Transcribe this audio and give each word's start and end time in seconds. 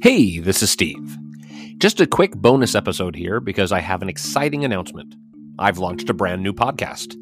Hey, 0.00 0.38
this 0.38 0.62
is 0.62 0.70
Steve. 0.70 1.18
Just 1.78 2.00
a 2.00 2.06
quick 2.06 2.36
bonus 2.36 2.76
episode 2.76 3.16
here 3.16 3.40
because 3.40 3.72
I 3.72 3.80
have 3.80 4.00
an 4.00 4.08
exciting 4.08 4.64
announcement. 4.64 5.16
I've 5.58 5.78
launched 5.78 6.08
a 6.08 6.14
brand 6.14 6.40
new 6.40 6.52
podcast. 6.52 7.16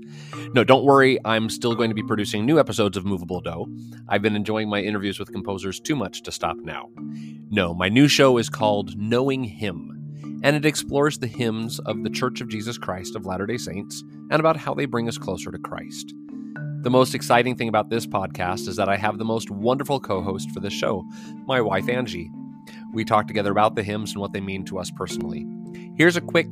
No, 0.52 0.62
don't 0.62 0.84
worry, 0.84 1.18
I'm 1.24 1.48
still 1.48 1.74
going 1.74 1.88
to 1.88 1.94
be 1.94 2.02
producing 2.02 2.44
new 2.44 2.60
episodes 2.60 2.98
of 2.98 3.06
Movable 3.06 3.40
Do. 3.40 3.64
I've 4.10 4.20
been 4.20 4.36
enjoying 4.36 4.68
my 4.68 4.82
interviews 4.82 5.18
with 5.18 5.32
composers 5.32 5.80
too 5.80 5.96
much 5.96 6.22
to 6.24 6.30
stop 6.30 6.58
now. 6.58 6.90
No, 7.50 7.72
my 7.72 7.88
new 7.88 8.08
show 8.08 8.36
is 8.36 8.50
called 8.50 8.94
Knowing 8.98 9.44
Him, 9.44 10.40
and 10.42 10.54
it 10.54 10.66
explores 10.66 11.16
the 11.16 11.26
hymns 11.26 11.78
of 11.80 12.02
the 12.02 12.10
Church 12.10 12.42
of 12.42 12.48
Jesus 12.48 12.76
Christ 12.76 13.16
of 13.16 13.24
Latter 13.24 13.46
day 13.46 13.56
Saints 13.56 14.04
and 14.30 14.38
about 14.38 14.58
how 14.58 14.74
they 14.74 14.84
bring 14.84 15.08
us 15.08 15.16
closer 15.16 15.50
to 15.50 15.58
Christ. 15.58 16.12
The 16.82 16.90
most 16.90 17.14
exciting 17.14 17.56
thing 17.56 17.70
about 17.70 17.88
this 17.88 18.06
podcast 18.06 18.68
is 18.68 18.76
that 18.76 18.90
I 18.90 18.98
have 18.98 19.16
the 19.16 19.24
most 19.24 19.50
wonderful 19.50 19.98
co 19.98 20.20
host 20.20 20.50
for 20.50 20.60
the 20.60 20.68
show, 20.68 21.08
my 21.46 21.62
wife 21.62 21.88
Angie. 21.88 22.30
We 22.96 23.04
talk 23.04 23.28
together 23.28 23.52
about 23.52 23.74
the 23.74 23.82
hymns 23.82 24.12
and 24.12 24.22
what 24.22 24.32
they 24.32 24.40
mean 24.40 24.64
to 24.64 24.78
us 24.78 24.90
personally. 24.90 25.46
Here's 25.98 26.16
a 26.16 26.20
quick 26.22 26.46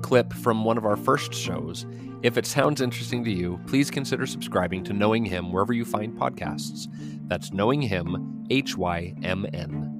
clip 0.00 0.32
from 0.32 0.64
one 0.64 0.78
of 0.78 0.86
our 0.86 0.96
first 0.96 1.34
shows. 1.34 1.84
If 2.22 2.38
it 2.38 2.46
sounds 2.46 2.80
interesting 2.80 3.22
to 3.24 3.30
you, 3.30 3.60
please 3.66 3.90
consider 3.90 4.24
subscribing 4.24 4.82
to 4.84 4.94
Knowing 4.94 5.26
Him 5.26 5.52
wherever 5.52 5.74
you 5.74 5.84
find 5.84 6.18
podcasts. 6.18 6.88
That's 7.28 7.52
Knowing 7.52 7.82
Him, 7.82 8.46
H 8.48 8.78
Y 8.78 9.12
M 9.22 9.44
N. 9.52 9.99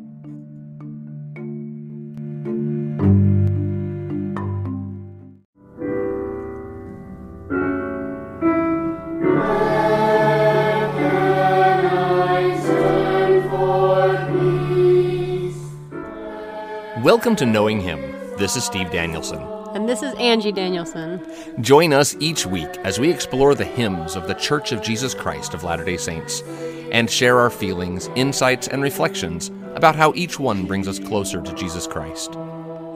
Welcome 17.21 17.37
to 17.37 17.45
Knowing 17.45 17.83
Him. 17.83 18.01
This 18.39 18.57
is 18.57 18.65
Steve 18.65 18.91
Danielson. 18.91 19.43
And 19.75 19.87
this 19.87 20.03
is 20.03 20.15
Angie 20.15 20.53
Danielson. 20.53 21.23
Join 21.61 21.93
us 21.93 22.17
each 22.19 22.47
week 22.47 22.79
as 22.79 22.99
we 22.99 23.11
explore 23.11 23.55
the 23.55 23.63
hymns 23.63 24.17
of 24.17 24.27
the 24.27 24.33
Church 24.33 24.73
of 24.73 24.81
Jesus 24.81 25.13
Christ 25.13 25.53
of 25.53 25.63
Latter 25.63 25.85
day 25.85 25.99
Saints 25.99 26.43
and 26.91 27.11
share 27.11 27.39
our 27.39 27.51
feelings, 27.51 28.09
insights, 28.17 28.69
and 28.69 28.83
reflections 28.83 29.51
about 29.75 29.97
how 29.97 30.15
each 30.17 30.41
one 30.41 30.65
brings 30.65 30.89
us 30.89 30.99
closer 30.99 31.43
to 31.43 31.55
Jesus 31.55 31.87
Christ. 31.87 32.37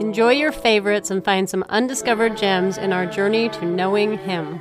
Enjoy 0.00 0.33
your 0.33 0.52
favorites 0.52 1.11
and 1.11 1.22
find 1.22 1.47
some 1.47 1.62
undiscovered 1.69 2.34
gems 2.34 2.78
in 2.78 2.95
our 2.95 3.05
journey 3.05 3.50
to 3.50 3.67
knowing 3.67 4.17
Him. 4.17 4.58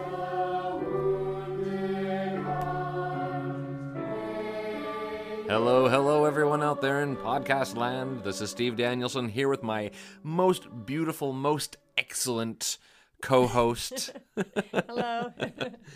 There 6.84 7.02
in 7.02 7.16
podcast 7.16 7.78
land. 7.78 8.26
This 8.26 8.42
is 8.42 8.50
Steve 8.50 8.76
Danielson 8.76 9.30
here 9.30 9.48
with 9.48 9.64
my 9.64 9.90
most 10.22 10.68
beautiful, 10.86 11.32
most 11.32 11.78
excellent 11.98 12.78
co 13.22 13.48
host. 13.48 14.12
Hello. 14.74 15.32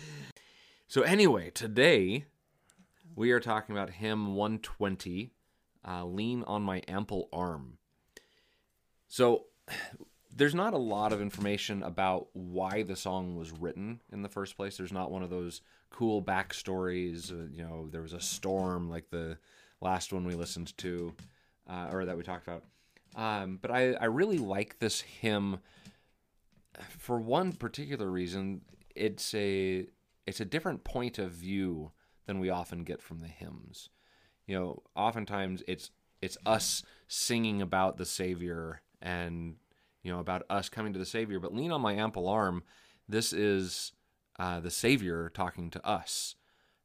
so, 0.88 1.02
anyway, 1.02 1.50
today 1.50 2.24
we 3.14 3.32
are 3.32 3.38
talking 3.38 3.76
about 3.76 3.90
hymn 3.90 4.34
120 4.34 5.34
uh, 5.86 6.06
Lean 6.06 6.42
on 6.44 6.62
My 6.62 6.80
Ample 6.88 7.28
Arm. 7.34 7.76
So, 9.08 9.44
there's 10.34 10.54
not 10.54 10.72
a 10.72 10.78
lot 10.78 11.12
of 11.12 11.20
information 11.20 11.82
about 11.82 12.28
why 12.32 12.82
the 12.82 12.96
song 12.96 13.36
was 13.36 13.52
written 13.52 14.00
in 14.10 14.22
the 14.22 14.30
first 14.30 14.56
place. 14.56 14.78
There's 14.78 14.90
not 14.90 15.10
one 15.10 15.22
of 15.22 15.28
those 15.28 15.60
cool 15.90 16.22
backstories. 16.22 17.30
Uh, 17.30 17.50
you 17.52 17.62
know, 17.62 17.88
there 17.90 18.00
was 18.00 18.14
a 18.14 18.20
storm 18.22 18.88
like 18.88 19.10
the 19.10 19.36
last 19.80 20.12
one 20.12 20.24
we 20.24 20.34
listened 20.34 20.76
to, 20.78 21.14
uh, 21.68 21.88
or 21.92 22.04
that 22.04 22.16
we 22.16 22.22
talked 22.22 22.46
about. 22.46 22.64
Um, 23.16 23.58
but 23.60 23.70
I, 23.70 23.92
I 23.94 24.04
really 24.06 24.38
like 24.38 24.78
this 24.78 25.00
hymn 25.00 25.58
for 26.98 27.18
one 27.18 27.52
particular 27.52 28.10
reason. 28.10 28.62
It's 28.94 29.34
a 29.34 29.86
it's 30.26 30.40
a 30.40 30.44
different 30.44 30.84
point 30.84 31.18
of 31.18 31.30
view 31.30 31.92
than 32.26 32.38
we 32.38 32.50
often 32.50 32.84
get 32.84 33.02
from 33.02 33.20
the 33.20 33.28
hymns. 33.28 33.88
You 34.46 34.58
know, 34.58 34.82
oftentimes 34.94 35.62
it's 35.66 35.90
it's 36.20 36.38
us 36.44 36.82
singing 37.06 37.62
about 37.62 37.96
the 37.96 38.04
Savior 38.04 38.82
and 39.00 39.56
you 40.02 40.12
know 40.12 40.20
about 40.20 40.44
us 40.50 40.68
coming 40.68 40.92
to 40.92 40.98
the 40.98 41.06
Savior. 41.06 41.40
But 41.40 41.54
lean 41.54 41.72
on 41.72 41.80
my 41.80 41.94
ample 41.94 42.28
arm. 42.28 42.62
This 43.08 43.32
is 43.32 43.92
uh, 44.38 44.60
the 44.60 44.70
Savior 44.70 45.30
talking 45.32 45.70
to 45.70 45.86
us, 45.86 46.34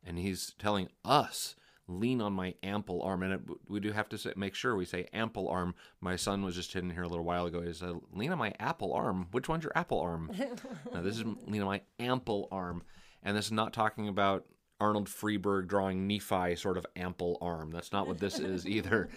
and 0.04 0.18
He's 0.18 0.56
telling 0.58 0.90
us 1.04 1.56
lean 1.88 2.22
on 2.22 2.34
my 2.34 2.56
ample 2.64 3.02
arm. 3.02 3.24
And 3.24 3.34
it, 3.34 3.42
we 3.68 3.80
do 3.80 3.92
have 3.92 4.10
to 4.10 4.18
say, 4.18 4.34
make 4.36 4.56
sure 4.56 4.76
we 4.76 4.86
say 4.86 5.08
ample 5.14 5.50
arm. 5.50 5.76
My 6.02 6.16
son 6.16 6.44
was 6.44 6.56
just 6.56 6.74
hidden 6.74 6.90
here 6.90 7.04
a 7.04 7.08
little 7.08 7.26
while 7.26 7.46
ago. 7.46 7.62
He 7.62 7.74
said, 7.74 7.96
lean 8.12 8.32
on 8.32 8.38
my 8.38 8.54
apple 8.60 8.94
arm. 8.94 9.28
Which 9.32 9.50
one's 9.50 9.64
your 9.64 9.74
apple 9.76 10.00
arm? 10.00 10.32
now, 10.94 11.02
this 11.02 11.18
is 11.18 11.26
lean 11.46 11.62
on 11.62 11.68
my 11.68 11.82
ample 12.00 12.48
arm. 12.52 12.84
And 13.22 13.36
this 13.38 13.46
is 13.46 13.52
not 13.52 13.74
talking 13.74 14.08
about 14.08 14.46
Arnold 14.80 15.08
Friberg 15.08 15.68
drawing 15.68 16.08
Nephi 16.08 16.56
sort 16.56 16.78
of 16.78 16.86
ample 16.96 17.38
arm. 17.42 17.72
That's 17.72 17.92
not 17.92 18.08
what 18.08 18.20
this 18.20 18.40
is 18.40 18.68
either. 18.68 19.10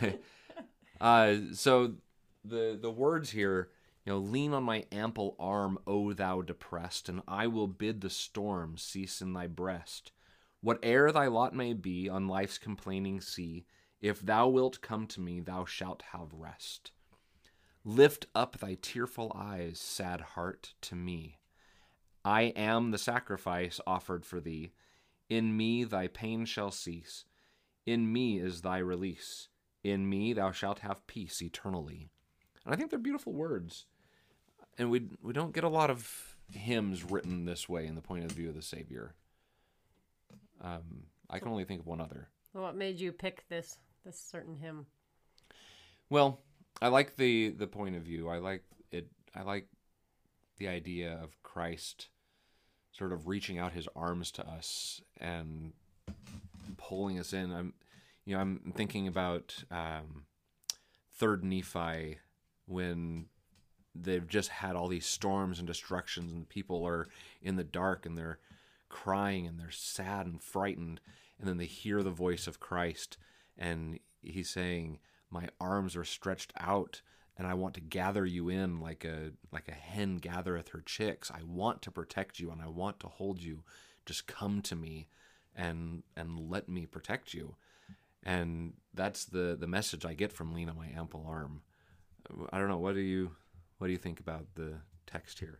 uh, 1.00 1.34
so 1.54 1.94
the 2.44 2.78
the 2.80 2.90
words 2.90 3.30
here, 3.30 3.70
you 4.04 4.12
know, 4.12 4.18
lean 4.18 4.52
on 4.54 4.62
my 4.62 4.84
ample 4.92 5.34
arm, 5.40 5.78
O 5.86 6.12
thou 6.12 6.42
depressed, 6.42 7.08
and 7.08 7.22
I 7.26 7.48
will 7.48 7.66
bid 7.66 8.00
the 8.00 8.10
storm 8.10 8.76
cease 8.76 9.20
in 9.20 9.32
thy 9.32 9.48
breast. 9.48 10.12
Whate'er 10.62 11.10
thy 11.10 11.26
lot 11.26 11.54
may 11.54 11.72
be 11.72 12.08
on 12.08 12.28
life's 12.28 12.58
complaining 12.58 13.20
sea, 13.20 13.66
if 14.00 14.20
thou 14.20 14.48
wilt 14.48 14.80
come 14.80 15.06
to 15.08 15.20
me, 15.20 15.40
thou 15.40 15.64
shalt 15.64 16.02
have 16.12 16.32
rest. 16.32 16.92
Lift 17.84 18.26
up 18.34 18.58
thy 18.58 18.76
tearful 18.80 19.32
eyes, 19.34 19.78
sad 19.78 20.20
heart, 20.20 20.74
to 20.82 20.94
me. 20.94 21.38
I 22.24 22.42
am 22.54 22.90
the 22.90 22.98
sacrifice 22.98 23.80
offered 23.86 24.24
for 24.24 24.40
thee. 24.40 24.72
In 25.28 25.56
me 25.56 25.82
thy 25.82 26.06
pain 26.06 26.44
shall 26.44 26.70
cease. 26.70 27.24
In 27.84 28.12
me 28.12 28.38
is 28.38 28.60
thy 28.60 28.78
release. 28.78 29.48
In 29.82 30.08
me 30.08 30.32
thou 30.32 30.52
shalt 30.52 30.80
have 30.80 31.06
peace 31.08 31.42
eternally. 31.42 32.10
And 32.64 32.72
I 32.72 32.76
think 32.76 32.90
they're 32.90 32.98
beautiful 33.00 33.32
words. 33.32 33.86
And 34.78 34.90
we 34.90 35.08
we 35.20 35.32
don't 35.32 35.54
get 35.54 35.64
a 35.64 35.68
lot 35.68 35.90
of 35.90 36.36
hymns 36.52 37.02
written 37.02 37.44
this 37.44 37.68
way 37.68 37.86
in 37.86 37.96
the 37.96 38.00
point 38.00 38.24
of 38.24 38.32
view 38.32 38.48
of 38.48 38.54
the 38.54 38.62
Savior. 38.62 39.14
Um, 40.62 41.04
I 41.28 41.38
can 41.38 41.48
only 41.48 41.64
think 41.64 41.80
of 41.80 41.86
one 41.86 42.00
other. 42.00 42.28
What 42.52 42.76
made 42.76 43.00
you 43.00 43.12
pick 43.12 43.48
this 43.48 43.78
this 44.04 44.18
certain 44.18 44.56
hymn? 44.56 44.86
Well, 46.08 46.40
I 46.80 46.88
like 46.88 47.16
the 47.16 47.50
the 47.50 47.66
point 47.66 47.96
of 47.96 48.02
view. 48.02 48.28
I 48.28 48.38
like 48.38 48.62
it. 48.90 49.08
I 49.34 49.42
like 49.42 49.66
the 50.58 50.68
idea 50.68 51.18
of 51.22 51.42
Christ 51.42 52.08
sort 52.92 53.12
of 53.12 53.26
reaching 53.26 53.58
out 53.58 53.72
His 53.72 53.88
arms 53.96 54.30
to 54.32 54.46
us 54.46 55.00
and 55.18 55.72
pulling 56.76 57.18
us 57.18 57.32
in. 57.32 57.50
I'm, 57.50 57.72
you 58.24 58.34
know, 58.34 58.40
I'm 58.40 58.72
thinking 58.76 59.08
about 59.08 59.64
um, 59.70 60.26
Third 61.14 61.42
Nephi 61.42 62.18
when 62.66 63.26
they've 63.94 64.26
just 64.26 64.50
had 64.50 64.76
all 64.76 64.88
these 64.88 65.06
storms 65.06 65.58
and 65.58 65.66
destructions, 65.66 66.32
and 66.32 66.48
people 66.48 66.84
are 66.86 67.08
in 67.40 67.56
the 67.56 67.64
dark 67.64 68.06
and 68.06 68.16
they're 68.16 68.38
crying 68.92 69.46
and 69.48 69.58
they're 69.58 69.70
sad 69.72 70.26
and 70.26 70.40
frightened 70.40 71.00
and 71.40 71.48
then 71.48 71.56
they 71.56 71.64
hear 71.64 72.04
the 72.04 72.10
voice 72.10 72.46
of 72.46 72.60
Christ 72.60 73.16
and 73.58 73.98
he's 74.22 74.50
saying 74.50 75.00
my 75.30 75.48
arms 75.60 75.96
are 75.96 76.04
stretched 76.04 76.52
out 76.60 77.02
and 77.36 77.46
I 77.46 77.54
want 77.54 77.74
to 77.74 77.80
gather 77.80 78.24
you 78.26 78.48
in 78.48 78.78
like 78.80 79.04
a 79.04 79.32
like 79.50 79.66
a 79.68 79.72
hen 79.72 80.18
gathereth 80.18 80.68
her 80.68 80.82
chicks. 80.84 81.30
I 81.30 81.42
want 81.44 81.82
to 81.82 81.90
protect 81.90 82.38
you 82.38 82.50
and 82.50 82.60
I 82.60 82.68
want 82.68 83.00
to 83.00 83.08
hold 83.08 83.42
you. 83.42 83.64
Just 84.04 84.26
come 84.26 84.60
to 84.62 84.76
me 84.76 85.08
and 85.56 86.02
and 86.16 86.50
let 86.50 86.68
me 86.68 86.86
protect 86.86 87.34
you. 87.34 87.56
And 88.22 88.74
that's 88.94 89.24
the 89.24 89.56
the 89.58 89.66
message 89.66 90.04
I 90.04 90.14
get 90.14 90.32
from 90.32 90.52
lean 90.52 90.68
on 90.68 90.76
my 90.76 90.88
ample 90.94 91.24
arm. 91.26 91.62
I 92.52 92.58
don't 92.58 92.68
know 92.68 92.78
what 92.78 92.94
do 92.94 93.00
you 93.00 93.32
what 93.78 93.86
do 93.86 93.92
you 93.92 93.98
think 93.98 94.20
about 94.20 94.46
the 94.54 94.74
text 95.06 95.40
here? 95.40 95.58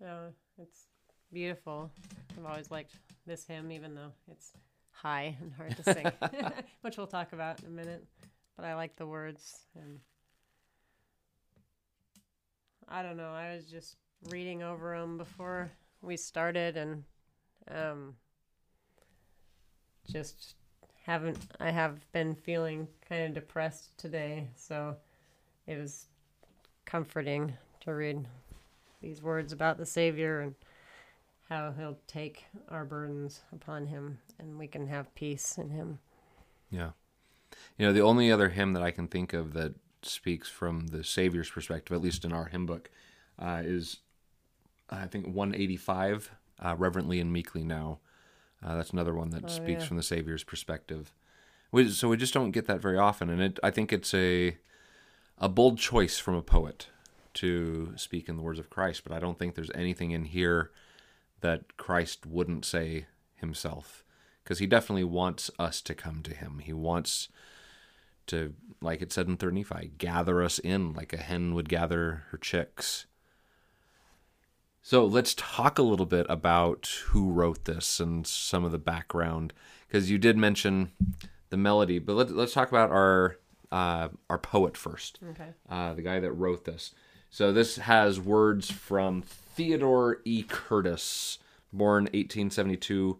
Yeah, 0.00 0.28
it's 0.58 0.86
beautiful. 1.32 1.90
I've 2.36 2.46
always 2.46 2.70
liked 2.70 2.94
this 3.26 3.44
hymn, 3.44 3.72
even 3.72 3.94
though 3.94 4.12
it's 4.30 4.52
high 4.90 5.36
and 5.40 5.52
hard 5.52 5.76
to 5.76 5.82
sing, 5.82 6.06
which 6.82 6.96
we'll 6.96 7.06
talk 7.06 7.32
about 7.32 7.60
in 7.60 7.66
a 7.66 7.70
minute. 7.70 8.04
But 8.56 8.66
I 8.66 8.74
like 8.74 8.96
the 8.96 9.06
words, 9.06 9.60
and 9.74 9.98
I 12.88 13.02
don't 13.02 13.16
know. 13.16 13.32
I 13.32 13.54
was 13.54 13.64
just 13.64 13.96
reading 14.30 14.62
over 14.62 14.98
them 14.98 15.16
before 15.16 15.72
we 16.02 16.16
started, 16.16 16.76
and 16.76 17.04
um, 17.70 18.14
just 20.10 20.54
haven't. 21.04 21.38
I 21.60 21.70
have 21.70 22.00
been 22.12 22.34
feeling 22.34 22.86
kind 23.08 23.24
of 23.24 23.34
depressed 23.34 23.96
today, 23.96 24.48
so 24.54 24.96
it 25.66 25.78
was 25.78 26.06
comforting 26.84 27.54
to 27.80 27.94
read 27.94 28.28
these 29.00 29.22
words 29.22 29.52
about 29.52 29.78
the 29.78 29.86
Savior 29.86 30.40
and 30.40 30.54
how 31.52 31.74
he'll 31.76 31.98
take 32.06 32.46
our 32.70 32.84
burdens 32.84 33.42
upon 33.52 33.86
him 33.86 34.18
and 34.38 34.58
we 34.58 34.66
can 34.66 34.86
have 34.86 35.14
peace 35.14 35.58
in 35.58 35.68
him. 35.68 35.98
Yeah. 36.70 36.90
You 37.76 37.86
know, 37.86 37.92
the 37.92 38.00
only 38.00 38.32
other 38.32 38.48
hymn 38.48 38.72
that 38.72 38.82
I 38.82 38.90
can 38.90 39.06
think 39.06 39.34
of 39.34 39.52
that 39.52 39.74
speaks 40.02 40.48
from 40.48 40.88
the 40.88 41.04
Savior's 41.04 41.50
perspective, 41.50 41.94
at 41.94 42.02
least 42.02 42.24
in 42.24 42.32
our 42.32 42.46
hymn 42.46 42.64
book, 42.64 42.90
uh, 43.38 43.60
is 43.62 43.98
I 44.88 45.06
think 45.06 45.26
185, 45.26 46.30
uh, 46.58 46.74
Reverently 46.78 47.20
and 47.20 47.32
Meekly 47.32 47.64
Now. 47.64 47.98
Uh, 48.64 48.76
that's 48.76 48.90
another 48.90 49.14
one 49.14 49.30
that 49.30 49.50
speaks 49.50 49.82
yeah. 49.82 49.88
from 49.88 49.96
the 49.98 50.02
Savior's 50.02 50.44
perspective. 50.44 51.12
We, 51.70 51.88
so 51.90 52.08
we 52.08 52.16
just 52.16 52.34
don't 52.34 52.52
get 52.52 52.66
that 52.66 52.80
very 52.80 52.96
often, 52.98 53.28
and 53.28 53.42
it, 53.42 53.58
I 53.62 53.70
think 53.70 53.92
it's 53.92 54.14
a 54.14 54.56
a 55.38 55.48
bold 55.48 55.78
choice 55.78 56.18
from 56.18 56.34
a 56.34 56.42
poet 56.42 56.86
to 57.34 57.92
speak 57.96 58.28
in 58.28 58.36
the 58.36 58.42
words 58.42 58.58
of 58.58 58.70
Christ. 58.70 59.02
But 59.02 59.12
I 59.12 59.18
don't 59.18 59.38
think 59.38 59.54
there's 59.54 59.70
anything 59.74 60.12
in 60.12 60.26
here 60.26 60.70
that 61.42 61.76
Christ 61.76 62.26
wouldn't 62.26 62.64
say 62.64 63.06
himself, 63.36 64.02
because 64.42 64.58
he 64.58 64.66
definitely 64.66 65.04
wants 65.04 65.50
us 65.58 65.80
to 65.82 65.94
come 65.94 66.22
to 66.22 66.34
him. 66.34 66.60
He 66.62 66.72
wants 66.72 67.28
to, 68.28 68.54
like 68.80 69.02
it 69.02 69.12
said 69.12 69.26
in 69.28 69.36
Third 69.36 69.54
Nephi, 69.54 69.92
gather 69.98 70.42
us 70.42 70.58
in 70.58 70.94
like 70.94 71.12
a 71.12 71.16
hen 71.18 71.54
would 71.54 71.68
gather 71.68 72.24
her 72.30 72.38
chicks. 72.38 73.06
So 74.80 75.04
let's 75.04 75.34
talk 75.34 75.78
a 75.78 75.82
little 75.82 76.06
bit 76.06 76.26
about 76.28 76.88
who 77.06 77.30
wrote 77.30 77.66
this 77.66 78.00
and 78.00 78.26
some 78.26 78.64
of 78.64 78.72
the 78.72 78.78
background, 78.78 79.52
because 79.86 80.10
you 80.10 80.18
did 80.18 80.36
mention 80.36 80.90
the 81.50 81.56
melody, 81.56 81.98
but 81.98 82.14
let, 82.14 82.30
let's 82.30 82.54
talk 82.54 82.68
about 82.68 82.90
our 82.90 83.36
uh, 83.70 84.08
our 84.28 84.38
poet 84.38 84.76
first, 84.76 85.18
Okay. 85.30 85.48
uh, 85.70 85.94
the 85.94 86.02
guy 86.02 86.20
that 86.20 86.32
wrote 86.32 86.64
this. 86.64 86.94
So 87.30 87.52
this 87.52 87.76
has 87.76 88.20
words 88.20 88.70
from 88.70 89.22
Theodore 89.54 90.18
E. 90.24 90.42
Curtis, 90.42 91.38
born 91.72 92.04
1872, 92.04 93.18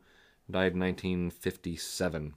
died 0.51 0.77
1957. 0.77 2.35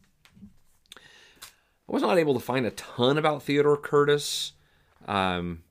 I 1.88 1.92
was 1.92 2.02
not 2.02 2.18
able 2.18 2.34
to 2.34 2.40
find 2.40 2.66
a 2.66 2.72
ton 2.72 3.18
about 3.18 3.44
Theodore 3.44 3.78
Curtis. 3.78 4.54
Um, 5.08 5.64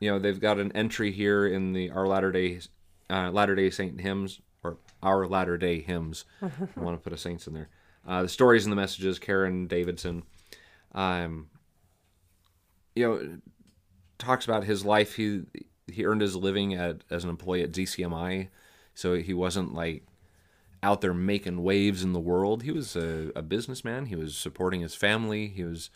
you 0.00 0.10
know, 0.10 0.18
they've 0.18 0.40
got 0.40 0.58
an 0.58 0.72
entry 0.72 1.12
here 1.12 1.46
in 1.46 1.72
the 1.72 1.90
Our 1.90 2.06
Latter 2.06 2.32
Day 2.32 2.60
uh, 3.08 3.30
Latter 3.30 3.54
Day 3.54 3.70
Saint 3.70 4.00
hymns 4.00 4.40
or 4.62 4.78
Our 5.02 5.26
Latter 5.26 5.56
Day 5.56 5.80
hymns. 5.80 6.24
I 6.42 6.50
want 6.76 6.98
to 6.98 7.02
put 7.02 7.12
a 7.12 7.16
saints 7.16 7.46
in 7.46 7.54
there. 7.54 7.68
Uh, 8.06 8.22
the 8.22 8.28
stories 8.28 8.64
and 8.64 8.72
the 8.72 8.76
messages, 8.76 9.18
Karen 9.18 9.66
Davidson. 9.66 10.24
Um, 10.92 11.48
you 12.94 13.06
know, 13.06 13.38
talks 14.18 14.44
about 14.44 14.64
his 14.64 14.84
life. 14.84 15.14
He 15.14 15.44
he 15.86 16.04
earned 16.04 16.20
his 16.20 16.36
living 16.36 16.74
at 16.74 17.04
as 17.10 17.24
an 17.24 17.30
employee 17.30 17.62
at 17.62 17.72
ZCMI, 17.72 18.48
so 18.94 19.14
he 19.14 19.34
wasn't 19.34 19.74
like 19.74 20.04
out 20.82 21.00
there 21.00 21.14
making 21.14 21.62
waves 21.62 22.02
in 22.02 22.12
the 22.12 22.20
world. 22.20 22.62
He 22.62 22.70
was 22.70 22.94
a, 22.96 23.30
a 23.34 23.42
businessman. 23.42 24.06
He 24.06 24.16
was 24.16 24.36
supporting 24.36 24.80
his 24.80 24.94
family. 24.94 25.48
He 25.48 25.64
was. 25.64 25.90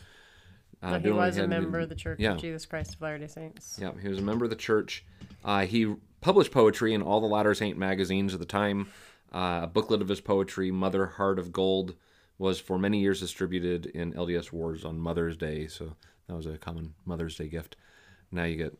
Uh, 0.81 0.91
But 0.91 1.01
he 1.05 1.11
was 1.11 1.37
a 1.37 1.47
member 1.47 1.79
of 1.79 1.89
the 1.89 1.95
Church 1.95 2.19
yeah. 2.19 2.31
of 2.31 2.41
Jesus 2.41 2.65
Christ 2.65 2.95
of 2.95 3.01
Latter-day 3.01 3.27
Saints. 3.27 3.77
yeah, 3.81 3.91
he 4.01 4.07
was 4.07 4.19
a 4.19 4.21
member 4.21 4.45
of 4.45 4.49
the 4.49 4.55
church. 4.55 5.03
Uh, 5.43 5.65
he 5.65 5.93
published 6.21 6.51
poetry 6.51 6.93
in 6.93 7.01
all 7.01 7.19
the 7.19 7.27
Latter 7.27 7.53
Saint 7.53 7.77
magazines 7.77 8.33
of 8.33 8.39
the 8.39 8.45
time. 8.45 8.87
Uh, 9.33 9.61
a 9.63 9.67
booklet 9.67 10.01
of 10.01 10.07
his 10.07 10.21
poetry, 10.21 10.71
Mother 10.71 11.05
Heart 11.05 11.37
of 11.37 11.51
Gold, 11.51 11.95
was 12.37 12.59
for 12.61 12.79
many 12.79 12.99
years 12.99 13.19
distributed 13.19 13.87
in 13.87 14.13
LDS 14.13 14.53
Wars 14.53 14.85
on 14.85 14.97
Mother's 14.97 15.35
Day. 15.35 15.67
So 15.67 15.95
that 16.27 16.35
was 16.35 16.45
a 16.45 16.57
common 16.57 16.93
Mother's 17.05 17.35
Day 17.37 17.49
gift. 17.49 17.75
Now 18.31 18.45
you 18.45 18.55
get 18.55 18.73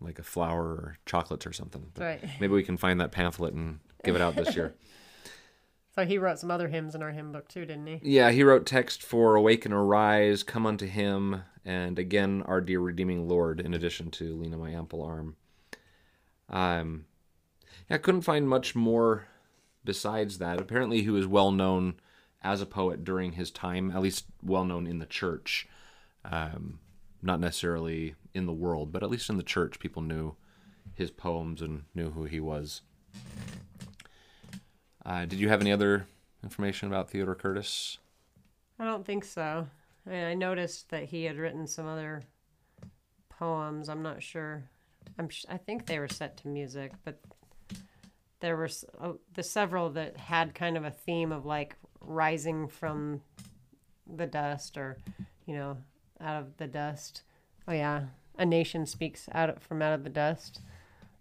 like 0.00 0.18
a 0.18 0.22
flower 0.22 0.64
or 0.64 0.98
chocolates 1.06 1.46
or 1.46 1.52
something. 1.52 1.90
But 1.94 2.02
Right. 2.02 2.24
Maybe 2.40 2.52
we 2.52 2.62
can 2.62 2.76
find 2.76 3.00
that 3.00 3.12
pamphlet 3.12 3.54
and 3.54 3.80
give 4.04 4.14
it 4.14 4.22
out 4.22 4.36
this 4.36 4.54
year. 4.56 4.74
So 5.96 6.04
he 6.04 6.18
wrote 6.18 6.38
some 6.38 6.50
other 6.50 6.68
hymns 6.68 6.94
in 6.94 7.02
our 7.02 7.10
hymn 7.10 7.32
book 7.32 7.48
too, 7.48 7.64
didn't 7.64 7.86
he? 7.86 8.00
Yeah, 8.02 8.30
he 8.30 8.42
wrote 8.42 8.66
text 8.66 9.02
for 9.02 9.34
Awake 9.34 9.64
and 9.64 9.72
Arise, 9.72 10.42
Come 10.42 10.66
Unto 10.66 10.84
Him, 10.84 11.42
and 11.64 11.98
again, 11.98 12.42
Our 12.44 12.60
Dear 12.60 12.80
Redeeming 12.80 13.26
Lord, 13.26 13.60
in 13.60 13.72
addition 13.72 14.10
to 14.10 14.36
Lean 14.36 14.52
on 14.52 14.60
My 14.60 14.72
Ample 14.72 15.02
Arm. 15.02 15.36
Um, 16.50 17.06
yeah, 17.88 17.94
I 17.94 17.98
couldn't 17.98 18.20
find 18.20 18.46
much 18.46 18.74
more 18.74 19.28
besides 19.86 20.36
that. 20.36 20.60
Apparently, 20.60 21.00
he 21.00 21.08
was 21.08 21.26
well 21.26 21.50
known 21.50 21.94
as 22.42 22.60
a 22.60 22.66
poet 22.66 23.02
during 23.02 23.32
his 23.32 23.50
time, 23.50 23.90
at 23.90 24.02
least 24.02 24.26
well 24.42 24.66
known 24.66 24.86
in 24.86 24.98
the 24.98 25.06
church. 25.06 25.66
Um, 26.26 26.78
not 27.22 27.40
necessarily 27.40 28.16
in 28.36 28.46
the 28.46 28.52
world, 28.52 28.92
but 28.92 29.02
at 29.02 29.10
least 29.10 29.30
in 29.30 29.36
the 29.36 29.42
church, 29.42 29.78
people 29.78 30.02
knew 30.02 30.36
his 30.94 31.10
poems 31.10 31.62
and 31.62 31.84
knew 31.94 32.10
who 32.10 32.24
he 32.24 32.40
was. 32.40 32.82
Uh, 35.04 35.24
did 35.24 35.38
you 35.38 35.48
have 35.48 35.60
any 35.60 35.72
other 35.72 36.06
information 36.42 36.88
about 36.88 37.10
Theodore 37.10 37.34
Curtis? 37.34 37.98
I 38.78 38.84
don't 38.84 39.06
think 39.06 39.24
so. 39.24 39.66
I, 40.06 40.10
mean, 40.10 40.24
I 40.24 40.34
noticed 40.34 40.90
that 40.90 41.04
he 41.04 41.24
had 41.24 41.36
written 41.36 41.66
some 41.66 41.86
other 41.86 42.22
poems. 43.28 43.88
I'm 43.88 44.02
not 44.02 44.22
sure. 44.22 44.68
I'm. 45.18 45.28
sh- 45.28 45.46
I 45.48 45.56
think 45.56 45.86
they 45.86 45.98
were 45.98 46.08
set 46.08 46.36
to 46.38 46.48
music, 46.48 46.92
but 47.04 47.20
there 48.40 48.56
were 48.56 48.68
oh, 49.00 49.18
the 49.34 49.42
several 49.42 49.90
that 49.90 50.16
had 50.16 50.54
kind 50.54 50.76
of 50.76 50.84
a 50.84 50.90
theme 50.90 51.32
of 51.32 51.46
like 51.46 51.76
rising 52.00 52.68
from 52.68 53.22
the 54.12 54.26
dust, 54.26 54.76
or 54.76 54.98
you 55.46 55.54
know, 55.54 55.76
out 56.20 56.42
of 56.42 56.56
the 56.56 56.66
dust. 56.66 57.22
Oh 57.68 57.72
yeah, 57.72 58.04
a 58.38 58.46
nation 58.46 58.86
speaks 58.86 59.28
out 59.32 59.62
from 59.62 59.82
out 59.82 59.92
of 59.92 60.04
the 60.04 60.10
dust. 60.10 60.60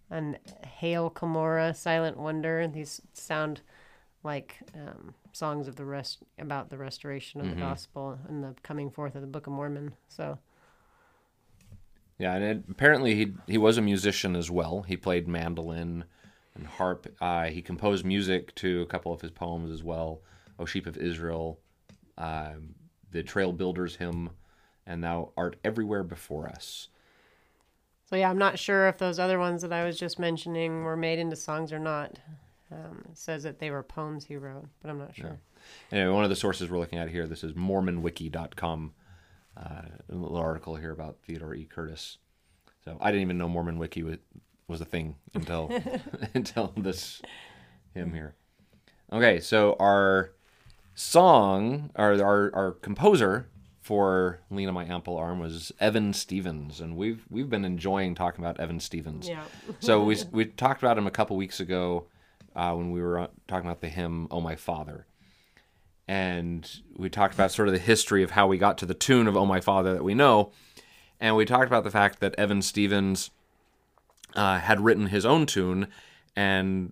And 0.10 0.38
Hail 0.66 1.10
Cumorah, 1.10 1.76
Silent 1.76 2.18
Wonder. 2.18 2.68
These 2.68 3.02
sound 3.14 3.62
like 4.24 4.58
um, 4.74 5.14
songs 5.32 5.68
of 5.68 5.76
the 5.76 5.86
rest 5.86 6.20
about 6.40 6.70
the 6.70 6.78
restoration 6.78 7.42
of 7.42 7.50
the 7.50 7.56
gospel 7.56 8.18
and 8.28 8.44
the 8.44 8.56
coming 8.64 8.90
forth 8.90 9.16
of 9.16 9.22
the 9.22 9.28
Book 9.28 9.48
of 9.48 9.54
Mormon. 9.54 9.94
So 10.08 10.40
Yeah, 12.18 12.34
and 12.36 12.44
it, 12.44 12.64
apparently 12.70 13.16
he 13.16 13.34
he 13.48 13.58
was 13.58 13.78
a 13.78 13.82
musician 13.82 14.36
as 14.36 14.50
well. 14.50 14.84
He 14.84 14.98
played 14.98 15.28
mandolin 15.28 16.06
and 16.56 16.66
harp. 16.66 17.08
Uh, 17.22 17.46
he 17.46 17.62
composed 17.62 18.06
music 18.06 18.56
to 18.56 18.82
a 18.82 18.86
couple 18.86 19.14
of 19.14 19.22
his 19.22 19.32
poems 19.32 19.70
as 19.72 19.84
well. 19.84 20.22
"O 20.58 20.66
Sheep 20.66 20.88
of 20.88 20.98
Israel," 20.98 21.60
um, 22.18 22.76
the 23.12 23.24
Trail 23.24 23.52
Builders 23.52 23.98
hymn, 23.98 24.32
and 24.86 25.04
"Thou 25.04 25.32
art 25.38 25.58
everywhere 25.64 26.04
before 26.04 26.48
us." 26.48 26.90
So 28.06 28.16
yeah, 28.16 28.30
I'm 28.30 28.38
not 28.38 28.60
sure 28.60 28.88
if 28.88 28.98
those 28.98 29.20
other 29.20 29.40
ones 29.40 29.64
that 29.64 29.74
I 29.74 29.84
was 29.84 29.98
just 29.98 30.20
mentioning 30.20 30.84
were 30.84 30.96
made 30.96 31.18
into 31.20 31.36
songs 31.36 31.74
or 31.74 31.80
not. 31.80 32.20
Um, 32.72 33.04
it 33.12 33.18
says 33.18 33.44
that 33.44 33.60
they 33.60 33.72
were 33.72 33.84
poems 33.84 34.26
he 34.26 34.38
wrote, 34.38 34.68
but 34.82 34.90
I'm 34.90 35.00
not 35.00 35.16
sure. 35.16 35.40
Anyway, 35.92 36.12
one 36.14 36.24
of 36.24 36.30
the 36.30 36.36
sources 36.36 36.70
we're 36.70 36.80
looking 36.80 37.00
at 37.00 37.10
here, 37.10 37.26
this 37.26 37.44
is 37.44 37.54
MormonWiki.com, 37.54 38.94
uh, 39.58 39.82
a 40.10 40.16
little 40.16 40.38
article 40.38 40.76
here 40.76 40.92
about 40.92 41.18
Theodore 41.26 41.56
E. 41.56 41.66
Curtis. 41.66 42.18
So 42.84 42.98
I 43.02 43.12
didn't 43.12 43.24
even 43.24 43.38
know 43.40 43.50
Mormon 43.50 43.80
Wiki 43.80 44.04
was, 44.04 44.18
was 44.68 44.82
a 44.82 44.86
thing 44.86 45.16
until 45.34 45.72
until 46.36 46.74
this 46.78 47.22
hymn 47.94 48.14
here. 48.14 48.36
Okay, 49.12 49.40
so 49.40 49.76
our 49.80 50.32
song, 50.94 51.90
our 51.96 52.22
our, 52.22 52.52
our 52.54 52.72
composer 52.72 53.48
for 53.86 54.40
Lean 54.50 54.68
on 54.68 54.74
My 54.74 54.84
Ample 54.84 55.16
Arm" 55.16 55.40
was 55.40 55.72
Evan 55.80 56.12
Stevens, 56.12 56.82
and 56.82 56.98
we've 56.98 57.24
we've 57.30 57.52
been 57.52 57.64
enjoying 57.64 58.16
talking 58.16 58.44
about 58.44 58.60
Evan 58.60 58.80
Stevens. 58.80 59.30
Yeah. 59.30 59.44
So 59.80 60.04
we 60.04 60.18
we 60.32 60.46
talked 60.46 60.82
about 60.82 60.98
him 60.98 61.06
a 61.06 61.12
couple 61.12 61.38
weeks 61.38 61.60
ago 61.60 62.08
uh, 62.56 62.74
when 62.74 62.90
we 62.90 63.00
were 63.00 63.20
uh, 63.20 63.28
talking 63.48 63.70
about 63.70 63.82
the 63.82 63.90
hymn 63.90 64.28
"Oh 64.32 64.42
My 64.42 64.56
Father," 64.56 65.06
and 66.08 66.68
we 66.98 67.12
talked 67.12 67.36
about 67.36 67.52
sort 67.52 67.68
of 67.68 67.76
the 67.76 67.80
history 67.80 68.24
of 68.24 68.32
how 68.32 68.48
we 68.48 68.58
got 68.58 68.80
to 68.80 68.88
the 68.88 68.96
tune 68.96 69.28
of 69.28 69.38
"Oh 69.38 69.46
My 69.46 69.62
Father" 69.62 69.94
that 69.94 70.04
we 70.04 70.16
know, 70.16 70.52
and 71.20 71.36
we 71.36 71.46
talked 71.46 71.68
about 71.68 71.84
the 71.84 71.92
fact 71.92 72.22
that 72.22 72.34
Evan 72.40 72.64
Stevens 72.64 73.30
uh, 74.36 74.58
had 74.62 74.82
written 74.82 75.06
his 75.06 75.28
own 75.28 75.46
tune 75.46 75.90
and 76.36 76.92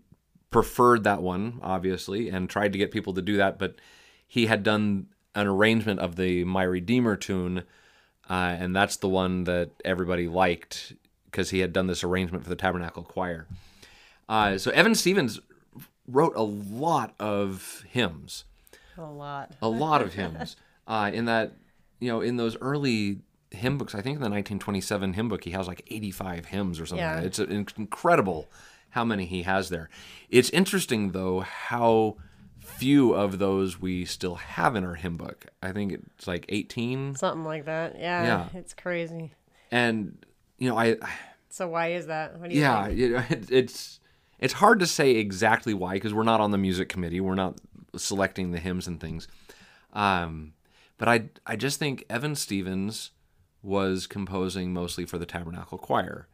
preferred 0.51 1.05
that 1.05 1.23
one, 1.23 1.59
obviously, 1.63 2.29
and 2.29 2.51
tried 2.51 2.71
to 2.73 2.77
get 2.77 2.91
people 2.91 3.15
to 3.15 3.21
do 3.23 3.37
that, 3.37 3.57
but 3.57 3.77
he 4.27 4.45
had 4.45 4.61
done 4.61 5.07
an 5.35 5.47
arrangement 5.47 5.99
of 5.99 6.15
the 6.15 6.43
My 6.43 6.63
Redeemer 6.63 7.15
tune, 7.15 7.63
uh, 8.29 8.33
and 8.59 8.75
that's 8.75 8.97
the 8.97 9.09
one 9.09 9.43
that 9.45 9.71
everybody 9.83 10.27
liked 10.27 10.93
because 11.25 11.49
he 11.49 11.59
had 11.59 11.73
done 11.73 11.87
this 11.87 12.03
arrangement 12.03 12.43
for 12.43 12.49
the 12.49 12.55
Tabernacle 12.55 13.03
Choir. 13.03 13.47
Uh, 14.29 14.57
so 14.57 14.71
Evan 14.71 14.95
Stevens 14.95 15.39
wrote 16.07 16.33
a 16.35 16.43
lot 16.43 17.13
of 17.19 17.83
hymns, 17.89 18.45
A 18.97 19.01
lot. 19.03 19.51
a 19.61 19.67
lot 19.69 20.01
of 20.01 20.13
hymns. 20.13 20.55
Uh, 20.85 21.09
in 21.13 21.23
that, 21.23 21.53
you 22.01 22.09
know, 22.11 22.19
in 22.19 22.35
those 22.35 22.57
early 22.59 23.19
hymn 23.51 23.77
books, 23.77 23.95
I 23.95 24.01
think 24.01 24.15
in 24.17 24.21
the 24.21 24.29
1927 24.29 25.13
hymn 25.13 25.29
book, 25.29 25.45
he 25.45 25.51
has 25.51 25.65
like 25.65 25.81
85 25.89 26.47
hymns 26.47 26.77
or 26.77 26.85
something. 26.85 27.05
Yeah. 27.05 27.21
It's 27.21 27.39
incredible 27.39 28.49
how 28.89 29.05
many 29.05 29.25
he 29.25 29.43
has 29.43 29.69
there. 29.69 29.89
It's 30.29 30.49
interesting 30.49 31.13
though 31.13 31.39
how 31.39 32.17
few 32.63 33.13
of 33.13 33.39
those 33.39 33.79
we 33.81 34.05
still 34.05 34.35
have 34.35 34.75
in 34.75 34.83
our 34.83 34.95
hymn 34.95 35.17
book. 35.17 35.45
I 35.61 35.71
think 35.71 35.93
it's 35.93 36.27
like 36.27 36.45
18, 36.49 37.15
Something 37.15 37.43
like 37.45 37.65
that. 37.65 37.97
Yeah, 37.99 38.23
Yeah. 38.23 38.59
It's 38.59 38.73
crazy. 38.73 39.33
and 39.71 40.23
you 40.57 40.69
know, 40.69 40.77
I 40.77 40.97
So 41.49 41.67
why 41.67 41.91
is 41.91 42.07
that? 42.07 42.39
What 42.39 42.49
do 42.49 42.55
you 42.55 42.61
yeah, 42.61 42.87
think? 42.87 42.99
it, 43.31 43.51
it's 43.51 43.99
it's 44.39 44.53
hard 44.53 44.79
to 44.79 44.87
say 44.87 45.11
exactly 45.11 45.73
why 45.73 45.93
because 45.93 46.13
we're 46.13 46.23
not 46.23 46.41
on 46.41 46.51
the 46.51 46.57
music 46.57 46.89
committee. 46.89 47.19
We're 47.21 47.35
not 47.35 47.59
selecting 47.95 48.51
the 48.51 48.59
hymns 48.59 48.87
and 48.87 48.99
things. 48.99 49.27
Um, 49.93 50.53
But 50.97 51.07
I 51.09 51.29
I 51.45 51.55
just 51.55 51.79
think 51.79 52.05
Evan 52.09 52.35
Stevens 52.35 53.11
was 53.61 54.07
composing 54.07 54.73
mostly 54.73 55.05
for 55.05 55.17
the 55.17 55.25
Tabernacle 55.25 55.77
Choir. 55.77 56.27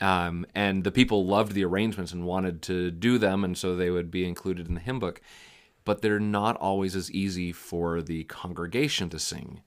Um, 0.00 0.46
and 0.54 0.84
the 0.84 0.90
people 0.90 1.26
loved 1.26 1.52
the 1.52 1.64
arrangements 1.64 2.12
and 2.12 2.26
wanted 2.26 2.62
to 2.62 2.90
do 2.90 3.18
them, 3.18 3.44
and 3.44 3.56
so 3.56 3.74
they 3.74 3.90
would 3.90 4.10
be 4.10 4.26
included 4.26 4.68
in 4.68 4.74
the 4.74 4.80
hymn 4.80 4.98
book. 4.98 5.20
But 5.84 6.02
they're 6.02 6.20
not 6.20 6.56
always 6.56 6.96
as 6.96 7.10
easy 7.12 7.52
for 7.52 8.02
the 8.02 8.24
congregation 8.24 9.08
to 9.10 9.18
sing. 9.18 9.62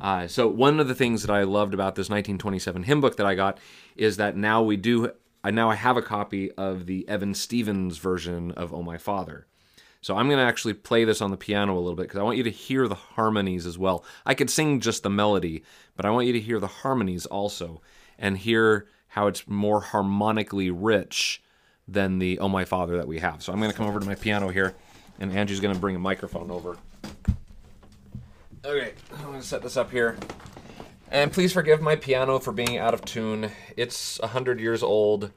Uh, 0.00 0.28
so 0.28 0.46
one 0.46 0.78
of 0.78 0.88
the 0.88 0.94
things 0.94 1.22
that 1.22 1.32
I 1.32 1.42
loved 1.42 1.74
about 1.74 1.94
this 1.94 2.08
1927 2.08 2.84
hymn 2.84 3.00
book 3.00 3.16
that 3.16 3.26
I 3.26 3.34
got 3.34 3.58
is 3.96 4.16
that 4.16 4.36
now 4.36 4.62
we 4.62 4.76
do. 4.76 5.10
I 5.42 5.50
now 5.50 5.70
I 5.70 5.74
have 5.74 5.96
a 5.96 6.02
copy 6.02 6.52
of 6.52 6.86
the 6.86 7.08
Evan 7.08 7.34
Stevens 7.34 7.98
version 7.98 8.52
of 8.52 8.72
"Oh 8.72 8.82
My 8.82 8.98
Father." 8.98 9.46
So 10.00 10.16
I'm 10.16 10.28
going 10.28 10.38
to 10.38 10.44
actually 10.44 10.74
play 10.74 11.04
this 11.04 11.20
on 11.20 11.32
the 11.32 11.36
piano 11.36 11.74
a 11.74 11.80
little 11.80 11.96
bit 11.96 12.04
because 12.04 12.20
I 12.20 12.22
want 12.22 12.36
you 12.36 12.44
to 12.44 12.50
hear 12.50 12.86
the 12.86 12.94
harmonies 12.94 13.66
as 13.66 13.76
well. 13.76 14.04
I 14.24 14.34
could 14.34 14.48
sing 14.48 14.78
just 14.78 15.02
the 15.02 15.10
melody, 15.10 15.64
but 15.96 16.06
I 16.06 16.10
want 16.10 16.28
you 16.28 16.32
to 16.34 16.40
hear 16.40 16.60
the 16.60 16.68
harmonies 16.68 17.26
also 17.26 17.82
and 18.16 18.38
hear 18.38 18.86
how 19.08 19.26
it's 19.26 19.46
more 19.48 19.80
harmonically 19.80 20.70
rich 20.70 21.42
than 21.86 22.18
the 22.18 22.38
Oh 22.38 22.48
My 22.48 22.64
Father 22.64 22.96
that 22.98 23.08
we 23.08 23.18
have. 23.18 23.42
So 23.42 23.52
I'm 23.52 23.58
going 23.58 23.70
to 23.70 23.76
come 23.76 23.86
over 23.86 23.98
to 23.98 24.06
my 24.06 24.14
piano 24.14 24.48
here, 24.48 24.74
and 25.18 25.32
Angie's 25.32 25.60
going 25.60 25.74
to 25.74 25.80
bring 25.80 25.96
a 25.96 26.00
microphone 26.00 26.50
over. 26.50 26.76
Okay, 28.64 28.92
I'm 29.16 29.24
going 29.24 29.40
to 29.40 29.46
set 29.46 29.62
this 29.62 29.76
up 29.76 29.90
here. 29.90 30.16
And 31.10 31.32
please 31.32 31.52
forgive 31.54 31.80
my 31.80 31.96
piano 31.96 32.38
for 32.38 32.52
being 32.52 32.76
out 32.76 32.92
of 32.92 33.02
tune. 33.04 33.50
It's 33.76 34.20
100 34.20 34.60
years 34.60 34.82
old. 34.82 35.30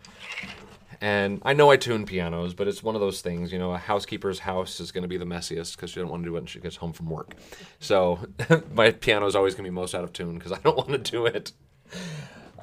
And 1.00 1.42
I 1.44 1.54
know 1.54 1.72
I 1.72 1.78
tune 1.78 2.06
pianos, 2.06 2.54
but 2.54 2.68
it's 2.68 2.84
one 2.84 2.94
of 2.94 3.02
those 3.02 3.22
things, 3.22 3.52
you 3.52 3.58
know, 3.58 3.74
a 3.74 3.78
housekeeper's 3.78 4.40
house 4.40 4.80
is 4.80 4.92
going 4.92 5.02
to 5.02 5.08
be 5.08 5.18
the 5.18 5.26
messiest 5.26 5.76
because 5.76 5.90
she 5.90 5.96
doesn't 5.96 6.10
want 6.10 6.24
to 6.24 6.30
do 6.30 6.36
it 6.36 6.40
when 6.40 6.46
she 6.46 6.60
gets 6.60 6.76
home 6.76 6.94
from 6.94 7.10
work. 7.10 7.34
So 7.80 8.20
my 8.74 8.92
piano 8.92 9.26
is 9.26 9.36
always 9.36 9.56
going 9.56 9.64
to 9.64 9.72
be 9.72 9.74
most 9.74 9.96
out 9.96 10.04
of 10.04 10.14
tune 10.14 10.36
because 10.36 10.52
I 10.52 10.60
don't 10.60 10.78
want 10.78 10.90
to 10.90 10.98
do 11.00 11.26
it. 11.26 11.54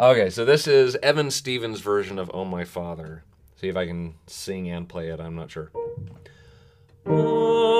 Okay, 0.00 0.30
so 0.30 0.44
this 0.44 0.68
is 0.68 0.94
Evan 1.02 1.28
Stevens' 1.28 1.80
version 1.80 2.20
of 2.20 2.30
Oh 2.32 2.44
My 2.44 2.64
Father. 2.64 3.24
See 3.56 3.66
if 3.66 3.76
I 3.76 3.84
can 3.84 4.14
sing 4.28 4.70
and 4.70 4.88
play 4.88 5.08
it, 5.08 5.18
I'm 5.18 5.34
not 5.34 5.50
sure. 5.50 5.72
Oh, 7.04 7.77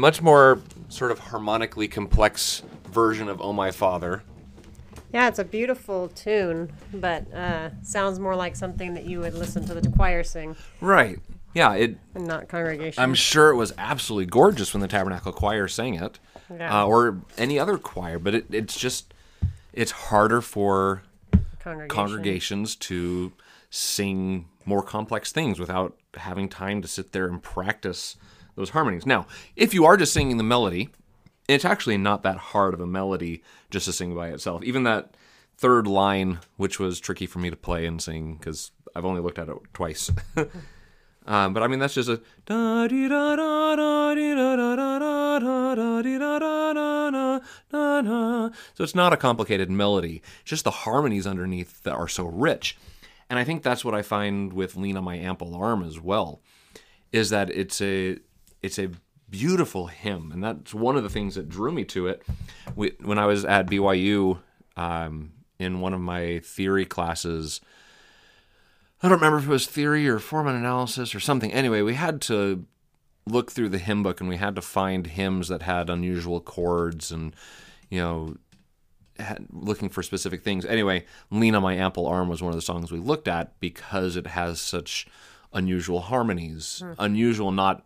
much 0.00 0.22
more 0.22 0.60
sort 0.88 1.10
of 1.10 1.18
harmonically 1.18 1.86
complex 1.86 2.62
version 2.90 3.28
of 3.28 3.40
Oh 3.40 3.52
My 3.52 3.70
Father. 3.70 4.22
Yeah, 5.12 5.28
it's 5.28 5.38
a 5.38 5.44
beautiful 5.44 6.08
tune, 6.08 6.72
but 6.94 7.32
uh, 7.34 7.70
sounds 7.82 8.18
more 8.18 8.34
like 8.36 8.56
something 8.56 8.94
that 8.94 9.04
you 9.04 9.20
would 9.20 9.34
listen 9.34 9.64
to 9.66 9.74
the 9.74 9.88
choir 9.90 10.22
sing 10.24 10.56
Right. 10.80 11.18
Yeah, 11.52 11.74
it 11.74 11.96
and 12.14 12.26
not 12.28 12.48
congregation. 12.48 13.02
I'm 13.02 13.14
sure 13.14 13.50
it 13.50 13.56
was 13.56 13.72
absolutely 13.76 14.26
gorgeous 14.26 14.72
when 14.72 14.80
the 14.80 14.86
Tabernacle 14.88 15.32
Choir 15.32 15.66
sang 15.66 15.94
it, 15.94 16.20
Yeah. 16.48 16.82
uh, 16.82 16.86
or 16.86 17.18
any 17.36 17.58
other 17.58 17.76
choir. 17.76 18.20
But 18.20 18.34
it, 18.36 18.46
it's 18.54 18.78
just 18.78 19.12
it's 19.72 19.90
harder 19.90 20.40
for 20.40 21.02
congregation. 21.58 21.88
congregations 21.88 22.76
to 22.76 23.32
sing 23.68 24.46
more 24.64 24.82
complex 24.82 25.32
things 25.32 25.58
without 25.58 25.96
having 26.18 26.48
time 26.48 26.82
to 26.82 26.88
sit 26.88 27.10
there 27.10 27.26
and 27.26 27.42
practice 27.42 28.16
those 28.54 28.70
harmonies. 28.70 29.06
Now, 29.06 29.26
if 29.56 29.74
you 29.74 29.84
are 29.84 29.96
just 29.96 30.12
singing 30.12 30.36
the 30.36 30.42
melody, 30.44 30.90
it's 31.48 31.64
actually 31.64 31.96
not 31.96 32.22
that 32.22 32.36
hard 32.36 32.74
of 32.74 32.80
a 32.80 32.86
melody 32.86 33.42
just 33.70 33.86
to 33.86 33.92
sing 33.92 34.14
by 34.14 34.28
itself. 34.28 34.62
Even 34.64 34.84
that 34.84 35.16
third 35.56 35.86
line, 35.86 36.38
which 36.56 36.78
was 36.78 37.00
tricky 37.00 37.26
for 37.26 37.38
me 37.38 37.50
to 37.50 37.56
play 37.56 37.86
and 37.86 38.00
sing 38.00 38.36
because 38.36 38.72
I've 38.94 39.04
only 39.04 39.20
looked 39.20 39.38
at 39.38 39.48
it 39.48 39.56
twice. 39.72 40.10
Um, 41.26 41.52
but 41.52 41.62
I 41.62 41.68
mean, 41.68 41.78
that's 41.78 41.94
just 41.94 42.08
a. 42.08 42.20
So 48.74 48.84
it's 48.84 48.94
not 48.94 49.12
a 49.12 49.16
complicated 49.16 49.70
melody. 49.70 50.22
It's 50.40 50.50
just 50.50 50.64
the 50.64 50.70
harmonies 50.70 51.26
underneath 51.26 51.82
that 51.82 51.92
are 51.92 52.08
so 52.08 52.24
rich. 52.24 52.76
And 53.28 53.38
I 53.38 53.44
think 53.44 53.62
that's 53.62 53.84
what 53.84 53.94
I 53.94 54.02
find 54.02 54.52
with 54.52 54.76
"Lean 54.76 54.96
on 54.96 55.04
My 55.04 55.16
Ample 55.16 55.54
Arm" 55.54 55.84
as 55.84 56.00
well, 56.00 56.40
is 57.12 57.30
that 57.30 57.50
it's 57.50 57.80
a 57.80 58.18
it's 58.62 58.78
a 58.78 58.90
beautiful 59.28 59.86
hymn, 59.86 60.32
and 60.32 60.42
that's 60.42 60.74
one 60.74 60.96
of 60.96 61.02
the 61.02 61.08
things 61.08 61.36
that 61.36 61.48
drew 61.48 61.72
me 61.72 61.84
to 61.84 62.08
it. 62.08 62.22
We, 62.74 62.92
when 63.02 63.18
I 63.18 63.26
was 63.26 63.44
at 63.44 63.66
BYU 63.66 64.38
um, 64.76 65.32
in 65.58 65.80
one 65.80 65.94
of 65.94 66.00
my 66.00 66.40
theory 66.40 66.86
classes. 66.86 67.60
I 69.02 69.08
don't 69.08 69.18
remember 69.18 69.38
if 69.38 69.44
it 69.44 69.50
was 69.50 69.66
theory 69.66 70.08
or 70.08 70.18
form 70.18 70.46
and 70.46 70.56
analysis 70.56 71.14
or 71.14 71.20
something. 71.20 71.52
Anyway, 71.52 71.82
we 71.82 71.94
had 71.94 72.20
to 72.22 72.66
look 73.26 73.50
through 73.50 73.68
the 73.68 73.78
hymn 73.78 74.02
book 74.02 74.20
and 74.20 74.28
we 74.28 74.36
had 74.36 74.54
to 74.56 74.62
find 74.62 75.06
hymns 75.06 75.48
that 75.48 75.62
had 75.62 75.88
unusual 75.88 76.40
chords 76.40 77.12
and, 77.12 77.34
you 77.88 78.00
know, 78.00 78.36
had, 79.18 79.46
looking 79.50 79.88
for 79.88 80.02
specific 80.02 80.42
things. 80.42 80.64
Anyway, 80.64 81.04
Lean 81.30 81.54
on 81.54 81.62
My 81.62 81.74
Ample 81.74 82.06
Arm 82.06 82.28
was 82.28 82.42
one 82.42 82.50
of 82.50 82.56
the 82.56 82.62
songs 82.62 82.90
we 82.90 82.98
looked 82.98 83.28
at 83.28 83.58
because 83.60 84.16
it 84.16 84.26
has 84.28 84.60
such 84.60 85.06
unusual 85.52 86.00
harmonies. 86.00 86.82
Unusual, 86.98 87.52
not. 87.52 87.84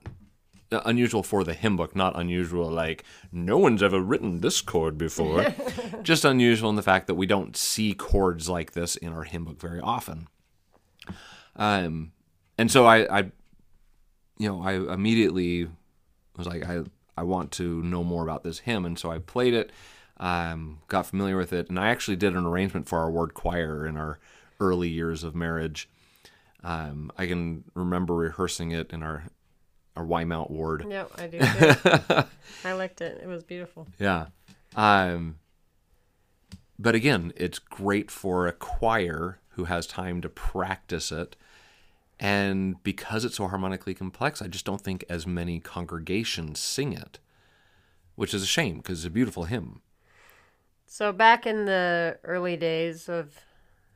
Unusual 0.70 1.22
for 1.22 1.44
the 1.44 1.54
hymn 1.54 1.76
book, 1.76 1.94
not 1.94 2.18
unusual 2.18 2.68
like 2.68 3.04
no 3.30 3.58
one's 3.58 3.82
ever 3.82 4.00
written 4.00 4.40
this 4.40 4.60
chord 4.60 4.98
before. 4.98 5.54
Just 6.02 6.24
unusual 6.24 6.70
in 6.70 6.76
the 6.76 6.82
fact 6.82 7.06
that 7.06 7.14
we 7.14 7.26
don't 7.26 7.56
see 7.56 7.94
chords 7.94 8.48
like 8.48 8.72
this 8.72 8.96
in 8.96 9.12
our 9.12 9.22
hymn 9.22 9.44
book 9.44 9.60
very 9.60 9.80
often. 9.80 10.26
Um, 11.56 12.12
and 12.58 12.70
so 12.70 12.86
I, 12.86 13.18
I, 13.18 13.20
you 14.38 14.48
know, 14.48 14.62
I 14.62 14.74
immediately 14.92 15.68
was 16.36 16.46
like, 16.46 16.64
I, 16.64 16.82
I 17.16 17.22
want 17.22 17.52
to 17.52 17.82
know 17.82 18.02
more 18.02 18.22
about 18.22 18.42
this 18.42 18.60
hymn, 18.60 18.84
and 18.84 18.98
so 18.98 19.10
I 19.10 19.18
played 19.18 19.54
it, 19.54 19.70
um, 20.18 20.80
got 20.88 21.06
familiar 21.06 21.36
with 21.36 21.52
it, 21.52 21.68
and 21.68 21.78
I 21.78 21.88
actually 21.88 22.16
did 22.16 22.34
an 22.34 22.46
arrangement 22.46 22.88
for 22.88 22.98
our 22.98 23.10
ward 23.10 23.34
choir 23.34 23.86
in 23.86 23.96
our 23.96 24.18
early 24.60 24.88
years 24.88 25.22
of 25.22 25.34
marriage. 25.34 25.88
Um, 26.62 27.12
I 27.18 27.26
can 27.26 27.64
remember 27.74 28.14
rehearsing 28.14 28.70
it 28.70 28.90
in 28.92 29.02
our 29.02 29.24
our 29.96 30.04
Wymount 30.04 30.50
ward. 30.50 30.86
Yep, 30.88 31.10
I 31.18 31.26
do. 31.26 31.38
I 32.64 32.72
liked 32.72 33.00
it. 33.00 33.20
It 33.22 33.26
was 33.26 33.42
beautiful. 33.42 33.86
Yeah. 33.98 34.26
Um, 34.74 35.36
but 36.78 36.94
again, 36.94 37.32
it's 37.36 37.58
great 37.58 38.10
for 38.10 38.46
a 38.46 38.52
choir 38.52 39.38
who 39.50 39.64
has 39.64 39.86
time 39.86 40.20
to 40.22 40.28
practice 40.28 41.12
it. 41.12 41.36
And 42.18 42.82
because 42.82 43.24
it's 43.24 43.36
so 43.36 43.48
harmonically 43.48 43.94
complex, 43.94 44.40
I 44.40 44.48
just 44.48 44.64
don't 44.64 44.80
think 44.80 45.04
as 45.08 45.26
many 45.26 45.60
congregations 45.60 46.58
sing 46.60 46.92
it, 46.92 47.18
which 48.14 48.34
is 48.34 48.42
a 48.42 48.46
shame 48.46 48.78
because 48.78 49.00
it's 49.00 49.08
a 49.08 49.10
beautiful 49.10 49.44
hymn. 49.44 49.82
So 50.86 51.12
back 51.12 51.46
in 51.46 51.64
the 51.64 52.18
early 52.24 52.56
days 52.56 53.08
of 53.08 53.34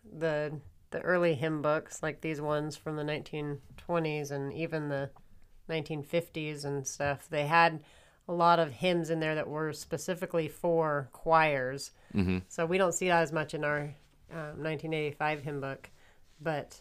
the 0.05 0.61
the 0.91 1.01
early 1.01 1.35
hymn 1.35 1.61
books, 1.61 2.03
like 2.03 2.23
these 2.23 2.41
ones 2.41 2.77
from 2.77 2.97
the 2.97 3.03
1920s 3.03 4.31
and 4.31 4.53
even 4.55 4.89
the 4.89 5.11
1950s 5.69 6.65
and 6.65 6.87
stuff, 6.87 7.29
they 7.29 7.47
had 7.47 7.81
a 8.29 8.33
lot 8.33 8.59
of 8.59 8.73
hymns 8.73 9.11
in 9.11 9.21
there 9.21 9.35
that 9.35 9.49
were 9.49 9.73
specifically 9.73 10.49
for 10.49 11.09
choirs. 11.13 11.93
Mm-hmm. 12.15 12.39
So 12.49 12.67
we 12.67 12.79
don't 12.79 12.93
see 12.93 13.09
that 13.09 13.23
as 13.23 13.33
much 13.33 13.55
in 13.55 13.65
our 13.65 13.95
um, 14.31 14.63
1985 14.63 15.43
hymn 15.43 15.61
book, 15.61 15.91
but 16.41 16.81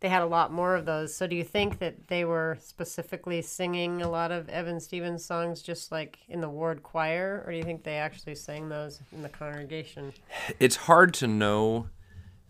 they 0.00 0.08
had 0.08 0.22
a 0.22 0.26
lot 0.26 0.52
more 0.52 0.74
of 0.74 0.84
those. 0.84 1.14
So 1.14 1.28
do 1.28 1.36
you 1.36 1.44
think 1.44 1.78
that 1.78 2.08
they 2.08 2.24
were 2.24 2.58
specifically 2.60 3.40
singing 3.40 4.02
a 4.02 4.10
lot 4.10 4.32
of 4.32 4.48
Evan 4.48 4.80
Stevens 4.80 5.24
songs 5.24 5.62
just 5.62 5.92
like 5.92 6.18
in 6.28 6.40
the 6.40 6.48
ward 6.48 6.82
choir, 6.82 7.44
or 7.46 7.52
do 7.52 7.58
you 7.58 7.62
think 7.62 7.84
they 7.84 7.94
actually 7.94 8.34
sang 8.34 8.68
those 8.68 9.00
in 9.12 9.22
the 9.22 9.28
congregation? 9.28 10.12
It's 10.58 10.74
hard 10.74 11.14
to 11.14 11.28
know 11.28 11.86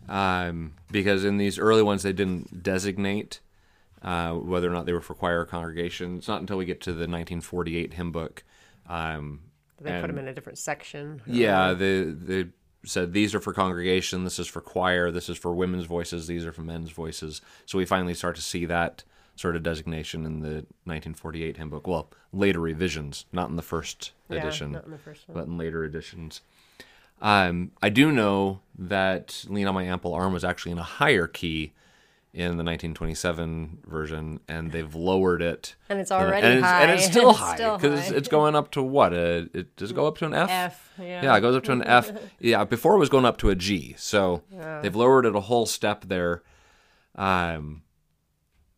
um, 0.09 0.73
because 0.91 1.23
in 1.23 1.37
these 1.37 1.59
early 1.59 1.83
ones 1.83 2.01
they 2.01 2.13
didn't 2.13 2.63
designate 2.63 3.39
uh, 4.03 4.33
whether 4.33 4.69
or 4.69 4.73
not 4.73 4.85
they 4.85 4.93
were 4.93 5.01
for 5.01 5.13
choir 5.15 5.41
or 5.41 5.45
congregation. 5.45 6.17
It's 6.17 6.27
not 6.27 6.41
until 6.41 6.57
we 6.57 6.65
get 6.65 6.81
to 6.81 6.91
the 6.91 7.07
1948 7.07 7.93
hymn 7.93 8.11
book. 8.11 8.43
Um, 8.87 9.41
They 9.81 9.99
put 10.01 10.07
them 10.07 10.17
in 10.17 10.27
a 10.27 10.33
different 10.33 10.57
section. 10.59 11.21
Yeah, 11.25 11.73
they 11.73 12.03
they 12.03 12.49
said 12.85 13.13
these 13.13 13.33
are 13.33 13.39
for 13.39 13.53
congregation, 13.53 14.25
this 14.25 14.37
is 14.39 14.47
for 14.47 14.59
choir, 14.59 15.09
this 15.09 15.29
is 15.29 15.37
for 15.37 15.53
women's 15.53 15.85
voices, 15.85 16.27
these 16.27 16.45
are 16.45 16.51
for 16.51 16.63
men's 16.63 16.89
voices. 16.89 17.41
So 17.65 17.77
we 17.77 17.85
finally 17.85 18.13
start 18.13 18.35
to 18.35 18.41
see 18.41 18.65
that 18.65 19.03
sort 19.37 19.55
of 19.55 19.63
designation 19.63 20.25
in 20.25 20.41
the 20.41 20.65
1948 20.83 21.57
hymn 21.57 21.69
book. 21.69 21.87
Well, 21.87 22.09
later 22.33 22.59
revisions, 22.59 23.25
not 23.31 23.49
in 23.49 23.55
the 23.55 23.61
first 23.61 24.11
Yeah, 24.29 24.37
edition, 24.39 24.73
not 24.73 24.85
in 24.85 24.91
the 24.91 24.97
first 24.97 25.27
one. 25.29 25.33
but 25.35 25.47
in 25.47 25.57
later 25.57 25.85
editions. 25.85 26.41
Um, 27.21 27.71
I 27.81 27.89
do 27.89 28.11
know 28.11 28.59
that 28.77 29.45
"Lean 29.47 29.65
on 29.67 29.73
My 29.75 29.83
Ample 29.83 30.13
Arm" 30.13 30.33
was 30.33 30.43
actually 30.43 30.73
in 30.73 30.77
a 30.77 30.83
higher 30.83 31.25
key 31.27 31.71
in 32.33 32.57
the 32.57 32.63
1927 32.63 33.83
version, 33.85 34.39
and 34.47 34.71
they've 34.71 34.95
lowered 34.95 35.43
it. 35.43 35.75
And 35.87 35.99
it's 35.99 36.09
and 36.09 36.23
already 36.25 36.47
it's, 36.47 36.65
high. 36.65 36.81
and 36.81 36.91
it's 36.91 37.05
still 37.05 37.29
It's 37.31 37.39
high 37.39 37.75
because 37.77 38.07
high. 38.07 38.15
it's 38.15 38.27
going 38.27 38.55
up 38.55 38.71
to 38.71 38.81
what? 38.81 39.13
A, 39.13 39.49
it 39.53 39.75
does 39.75 39.91
it 39.91 39.93
go 39.93 40.07
up 40.07 40.17
to 40.17 40.25
an 40.25 40.33
F? 40.33 40.49
F. 40.49 40.93
Yeah. 40.99 41.23
Yeah, 41.23 41.37
it 41.37 41.41
goes 41.41 41.55
up 41.55 41.63
to 41.65 41.71
an 41.71 41.83
F. 41.83 42.11
Yeah, 42.39 42.63
before 42.63 42.95
it 42.95 42.99
was 42.99 43.09
going 43.09 43.25
up 43.25 43.37
to 43.37 43.49
a 43.49 43.55
G. 43.55 43.93
So 43.97 44.41
they've 44.81 44.95
lowered 44.95 45.25
it 45.25 45.35
a 45.35 45.41
whole 45.41 45.65
step 45.67 46.05
there. 46.07 46.41
Um, 47.15 47.83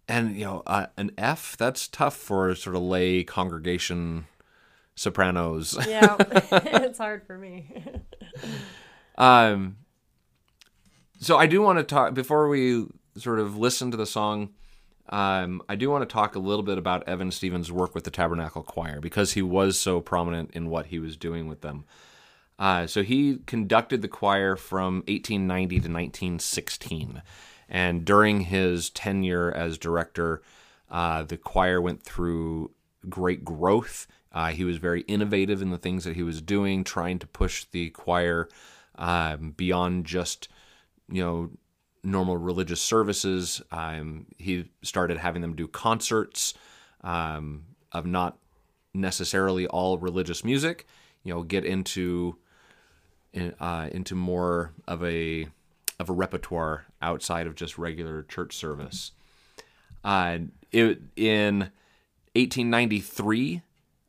and 0.07 0.35
you 0.35 0.43
know, 0.43 0.63
uh, 0.67 0.87
an 0.97 1.11
F 1.17 1.55
that's 1.57 1.87
tough 1.87 2.15
for 2.15 2.53
sort 2.55 2.75
of 2.75 2.81
lay 2.81 3.23
congregation 3.23 4.27
sopranos. 4.95 5.77
yeah, 5.87 6.17
it's 6.19 6.97
hard 6.97 7.25
for 7.25 7.37
me. 7.37 7.73
Um, 9.17 9.77
so 11.19 11.37
I 11.37 11.45
do 11.47 11.61
want 11.61 11.79
to 11.79 11.83
talk 11.83 12.13
before 12.13 12.49
we 12.49 12.85
sort 13.17 13.39
of 13.39 13.57
listen 13.57 13.91
to 13.91 13.97
the 13.97 14.05
song. 14.05 14.49
Um, 15.09 15.61
I 15.69 15.75
do 15.75 15.89
want 15.89 16.07
to 16.07 16.11
talk 16.11 16.35
a 16.35 16.39
little 16.39 16.63
bit 16.63 16.77
about 16.77 17.07
Evan 17.07 17.31
Stevens' 17.31 17.71
work 17.71 17.93
with 17.93 18.03
the 18.03 18.11
Tabernacle 18.11 18.63
Choir 18.63 18.99
because 18.99 19.33
he 19.33 19.41
was 19.41 19.79
so 19.79 20.01
prominent 20.01 20.51
in 20.51 20.69
what 20.69 20.87
he 20.87 20.99
was 20.99 21.15
doing 21.15 21.47
with 21.47 21.61
them. 21.61 21.85
Uh, 22.57 22.87
so 22.87 23.03
he 23.03 23.39
conducted 23.45 24.01
the 24.01 24.07
choir 24.07 24.55
from 24.55 24.95
1890 25.07 25.75
to 25.75 25.89
1916, 25.89 27.21
and 27.67 28.05
during 28.05 28.41
his 28.41 28.89
tenure 28.89 29.51
as 29.51 29.77
director, 29.77 30.41
uh, 30.89 31.23
the 31.23 31.37
choir 31.37 31.81
went 31.81 32.01
through 32.01 32.71
great 33.09 33.43
growth. 33.43 34.07
Uh, 34.31 34.51
he 34.51 34.63
was 34.63 34.77
very 34.77 35.01
innovative 35.01 35.61
in 35.61 35.69
the 35.69 35.77
things 35.77 36.05
that 36.05 36.15
he 36.15 36.23
was 36.23 36.41
doing, 36.41 36.83
trying 36.83 37.19
to 37.19 37.27
push 37.27 37.65
the 37.65 37.89
choir 37.89 38.47
um, 38.97 39.51
beyond 39.51 40.05
just 40.05 40.47
you 41.09 41.21
know 41.21 41.51
normal 42.05 42.37
religious 42.37 42.81
services. 42.81 43.61
Um, 43.71 44.27
he 44.37 44.69
started 44.81 45.17
having 45.17 45.41
them 45.41 45.55
do 45.55 45.67
concerts 45.67 46.53
um, 47.03 47.65
of 47.91 48.05
not 48.05 48.37
necessarily 48.93 49.67
all 49.67 49.97
religious 49.97 50.43
music. 50.43 50.85
You 51.23 51.33
know, 51.33 51.43
get 51.43 51.65
into 51.65 52.37
in, 53.33 53.53
uh, 53.59 53.89
into 53.91 54.15
more 54.15 54.71
of 54.87 55.03
a 55.03 55.47
of 55.99 56.09
a 56.09 56.13
repertoire 56.13 56.85
outside 57.01 57.47
of 57.47 57.55
just 57.55 57.77
regular 57.77 58.23
church 58.23 58.55
service. 58.55 59.11
Uh, 60.03 60.39
it, 60.71 61.01
in 61.15 61.59
1893, 62.35 63.61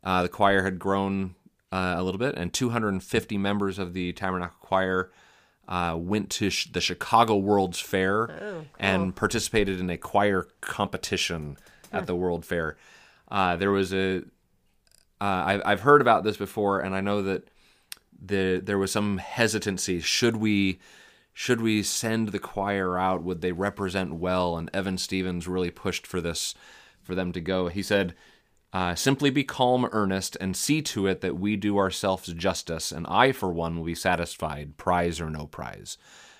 uh, 0.03 0.21
the 0.23 0.29
choir 0.29 0.63
had 0.63 0.79
grown 0.79 1.35
uh, 1.71 1.95
a 1.97 2.03
little 2.03 2.19
bit, 2.19 2.35
and 2.35 2.53
250 2.53 3.37
members 3.37 3.79
of 3.79 3.93
the 3.93 4.13
Tabernacle 4.13 4.57
Choir 4.61 5.11
uh, 5.67 5.95
went 5.97 6.29
to 6.31 6.49
sh- 6.49 6.67
the 6.71 6.81
Chicago 6.81 7.35
World's 7.35 7.79
Fair 7.79 8.63
and 8.79 9.15
participated 9.15 9.79
in 9.79 9.89
a 9.89 9.97
choir 9.97 10.47
competition 10.61 11.57
at 11.91 12.05
the 12.07 12.15
World 12.15 12.45
Fair. 12.45 12.77
Uh, 13.29 13.55
there 13.55 13.71
was 13.71 13.93
a 13.93 14.23
uh, 15.19 15.23
I, 15.23 15.61
I've 15.65 15.81
heard 15.81 16.01
about 16.01 16.23
this 16.23 16.37
before, 16.37 16.79
and 16.79 16.95
I 16.95 17.01
know 17.01 17.21
that 17.23 17.49
the 18.19 18.61
there 18.63 18.77
was 18.77 18.91
some 18.91 19.17
hesitancy. 19.17 19.99
Should 19.99 20.37
we 20.37 20.79
should 21.33 21.61
we 21.61 21.83
send 21.83 22.29
the 22.29 22.39
choir 22.39 22.97
out? 22.97 23.23
Would 23.23 23.41
they 23.41 23.51
represent 23.51 24.15
well? 24.15 24.57
And 24.57 24.69
Evan 24.73 24.97
Stevens 24.97 25.47
really 25.47 25.71
pushed 25.71 26.07
for 26.07 26.21
this 26.21 26.55
for 27.01 27.15
them 27.15 27.31
to 27.31 27.41
go. 27.41 27.67
He 27.67 27.83
said, 27.83 28.15
uh, 28.73 28.95
"Simply 28.95 29.29
be 29.29 29.43
calm, 29.43 29.87
earnest, 29.91 30.37
and 30.39 30.55
see 30.55 30.81
to 30.83 31.07
it 31.07 31.21
that 31.21 31.39
we 31.39 31.55
do 31.55 31.77
ourselves 31.77 32.31
justice. 32.33 32.91
And 32.91 33.05
I, 33.07 33.31
for 33.31 33.51
one, 33.51 33.77
will 33.77 33.85
be 33.85 33.95
satisfied, 33.95 34.77
prize 34.77 35.21
or 35.21 35.29
no 35.29 35.47
prize." 35.47 35.97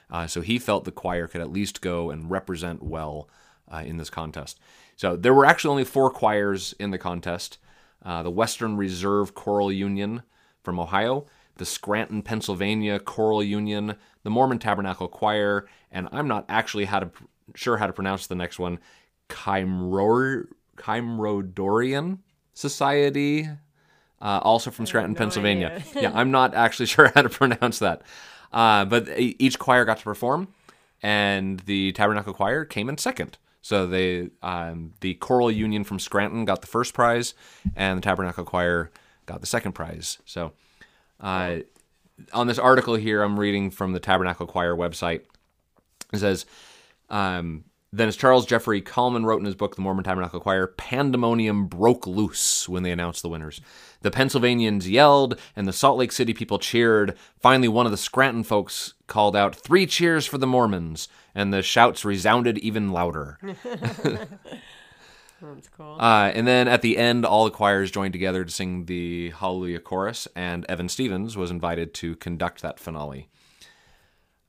Uh, 0.09 0.27
so 0.27 0.41
he 0.41 0.57
felt 0.57 0.85
the 0.85 0.91
choir 0.91 1.27
could 1.27 1.41
at 1.41 1.51
least 1.51 1.81
go 1.81 2.09
and 2.09 2.31
represent 2.31 2.81
well 2.81 3.29
uh, 3.71 3.83
in 3.85 3.97
this 3.97 4.09
contest. 4.09 4.59
So 4.95 5.15
there 5.15 5.33
were 5.33 5.45
actually 5.45 5.71
only 5.71 5.83
four 5.83 6.09
choirs 6.09 6.73
in 6.79 6.91
the 6.91 6.97
contest: 6.97 7.57
uh, 8.03 8.23
the 8.23 8.31
Western 8.31 8.77
Reserve 8.77 9.33
Choral 9.33 9.71
Union 9.71 10.23
from 10.63 10.79
Ohio, 10.79 11.25
the 11.55 11.65
Scranton, 11.65 12.21
Pennsylvania 12.21 12.99
Choral 12.99 13.43
Union, 13.43 13.95
the 14.23 14.29
Mormon 14.29 14.59
Tabernacle 14.59 15.07
Choir, 15.07 15.67
and 15.91 16.07
I'm 16.11 16.27
not 16.27 16.45
actually 16.49 16.85
how 16.85 16.99
to 16.99 17.09
sure 17.55 17.77
how 17.77 17.87
to 17.87 17.93
pronounce 17.93 18.27
the 18.27 18.35
next 18.35 18.59
one, 18.59 18.79
Chimror 19.29 20.47
Chimrodorian 20.77 22.19
Society, 22.53 23.47
uh, 24.21 24.39
also 24.41 24.71
from 24.71 24.85
Scranton, 24.85 25.13
no 25.13 25.17
Pennsylvania. 25.17 25.83
yeah, 25.95 26.11
I'm 26.15 26.31
not 26.31 26.53
actually 26.53 26.85
sure 26.95 27.11
how 27.13 27.21
to 27.21 27.29
pronounce 27.29 27.79
that. 27.79 28.01
Uh, 28.51 28.85
but 28.85 29.09
each 29.17 29.59
choir 29.59 29.83
got 29.83 29.97
to 29.97 30.03
perform, 30.03 30.47
and 31.03 31.59
the 31.61 31.91
Tabernacle 31.91 32.33
Choir 32.33 32.63
came 32.65 32.89
in 32.89 32.97
second. 32.97 33.37
So 33.61 33.85
they, 33.85 34.29
um, 34.41 34.93
the 35.01 35.15
Choral 35.15 35.51
Union 35.51 35.83
from 35.83 35.99
Scranton 35.99 36.45
got 36.45 36.61
the 36.61 36.67
first 36.67 36.93
prize, 36.93 37.33
and 37.75 37.97
the 37.97 38.01
Tabernacle 38.01 38.45
Choir 38.45 38.91
got 39.25 39.41
the 39.41 39.47
second 39.47 39.73
prize. 39.73 40.19
So, 40.25 40.53
uh, 41.19 41.57
on 42.31 42.47
this 42.47 42.57
article 42.57 42.95
here, 42.95 43.21
I'm 43.21 43.37
reading 43.37 43.69
from 43.69 43.91
the 43.91 43.99
Tabernacle 43.99 44.47
Choir 44.47 44.73
website. 44.73 45.21
It 46.13 46.19
says, 46.19 46.45
um, 47.09 47.65
then 47.91 48.07
as 48.07 48.17
Charles 48.17 48.45
Jeffrey 48.45 48.81
Calman 48.81 49.25
wrote 49.25 49.39
in 49.39 49.45
his 49.45 49.55
book, 49.55 49.75
The 49.75 49.81
Mormon 49.81 50.03
Tabernacle 50.03 50.39
Choir, 50.39 50.67
pandemonium 50.67 51.67
broke 51.67 52.05
loose 52.05 52.67
when 52.67 52.83
they 52.83 52.91
announced 52.91 53.21
the 53.21 53.29
winners. 53.29 53.61
The 54.01 54.11
Pennsylvanians 54.11 54.89
yelled, 54.89 55.39
and 55.55 55.67
the 55.67 55.73
Salt 55.73 55.97
Lake 55.97 56.11
City 56.11 56.33
people 56.33 56.59
cheered. 56.59 57.17
Finally, 57.39 57.69
one 57.69 57.85
of 57.85 57.91
the 57.91 57.97
Scranton 57.97 58.43
folks 58.43 58.93
called 59.07 59.35
out, 59.35 59.55
Three 59.55 59.85
cheers 59.85 60.25
for 60.25 60.37
the 60.37 60.47
Mormons! 60.47 61.07
And 61.33 61.53
the 61.53 61.61
shouts 61.61 62.03
resounded 62.03 62.57
even 62.57 62.91
louder. 62.91 63.39
That's 65.41 65.69
cool. 65.69 65.97
Uh, 65.99 66.31
and 66.33 66.47
then 66.47 66.67
at 66.67 66.81
the 66.81 66.97
end, 66.97 67.25
all 67.25 67.45
the 67.45 67.51
choirs 67.51 67.91
joined 67.91 68.13
together 68.13 68.43
to 68.43 68.51
sing 68.51 68.85
the 68.85 69.29
Hallelujah 69.31 69.79
chorus, 69.79 70.27
and 70.35 70.65
Evan 70.67 70.89
Stevens 70.89 71.37
was 71.37 71.51
invited 71.51 71.93
to 71.95 72.15
conduct 72.15 72.61
that 72.61 72.79
finale. 72.79 73.29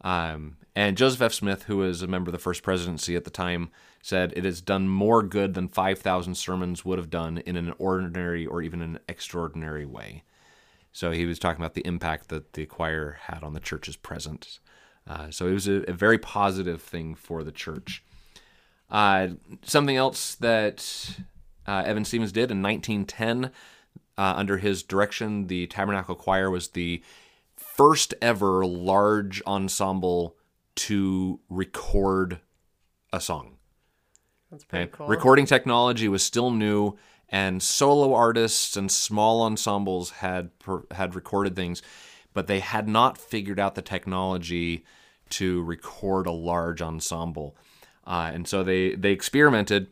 Um, 0.02 0.56
and 0.74 0.96
Joseph 0.96 1.22
F. 1.22 1.32
Smith, 1.32 1.64
who 1.64 1.78
was 1.78 2.02
a 2.02 2.06
member 2.06 2.28
of 2.28 2.32
the 2.32 2.38
First 2.38 2.62
Presidency 2.62 3.16
at 3.16 3.24
the 3.24 3.30
time, 3.30 3.70
said 4.00 4.32
it 4.36 4.44
has 4.44 4.60
done 4.60 4.88
more 4.88 5.22
good 5.22 5.54
than 5.54 5.68
5,000 5.68 6.36
sermons 6.36 6.84
would 6.84 6.98
have 6.98 7.10
done 7.10 7.38
in 7.38 7.56
an 7.56 7.74
ordinary 7.78 8.46
or 8.46 8.62
even 8.62 8.80
an 8.80 9.00
extraordinary 9.08 9.84
way. 9.84 10.22
So 10.92 11.10
he 11.10 11.26
was 11.26 11.38
talking 11.38 11.60
about 11.60 11.74
the 11.74 11.86
impact 11.86 12.28
that 12.28 12.52
the 12.52 12.66
choir 12.66 13.18
had 13.22 13.42
on 13.42 13.54
the 13.54 13.60
church's 13.60 13.96
presence. 13.96 14.60
Uh, 15.06 15.30
so 15.30 15.46
it 15.46 15.52
was 15.52 15.66
a, 15.66 15.82
a 15.88 15.92
very 15.92 16.18
positive 16.18 16.82
thing 16.82 17.14
for 17.14 17.42
the 17.42 17.52
church. 17.52 18.04
Uh, 18.90 19.28
something 19.62 19.96
else 19.96 20.34
that 20.36 21.16
uh, 21.66 21.82
Evan 21.84 22.04
Stevens 22.04 22.32
did 22.32 22.50
in 22.50 22.62
1910, 22.62 23.52
uh, 24.16 24.34
under 24.36 24.58
his 24.58 24.82
direction, 24.82 25.46
the 25.46 25.66
Tabernacle 25.66 26.14
Choir 26.14 26.50
was 26.50 26.68
the 26.68 27.02
first 27.78 28.12
ever 28.20 28.66
large 28.66 29.40
ensemble 29.46 30.36
to 30.74 31.38
record 31.48 32.40
a 33.12 33.20
song. 33.20 33.56
That's 34.50 34.64
pretty 34.64 34.86
Okay? 34.86 34.92
cool. 34.96 35.06
Recording 35.06 35.46
technology 35.46 36.08
was 36.08 36.24
still 36.24 36.50
new, 36.50 36.98
and 37.28 37.62
solo 37.62 38.14
artists 38.14 38.76
and 38.76 38.90
small 38.90 39.42
ensembles 39.42 40.10
had 40.10 40.58
per, 40.58 40.82
had 40.90 41.14
recorded 41.14 41.54
things, 41.54 41.80
but 42.34 42.48
they 42.48 42.58
had 42.58 42.88
not 42.88 43.16
figured 43.16 43.60
out 43.60 43.76
the 43.76 43.82
technology 43.82 44.84
to 45.30 45.62
record 45.62 46.26
a 46.26 46.32
large 46.32 46.82
ensemble, 46.82 47.56
uh, 48.06 48.30
and 48.34 48.48
so 48.48 48.64
they 48.64 48.96
they 48.96 49.12
experimented. 49.12 49.88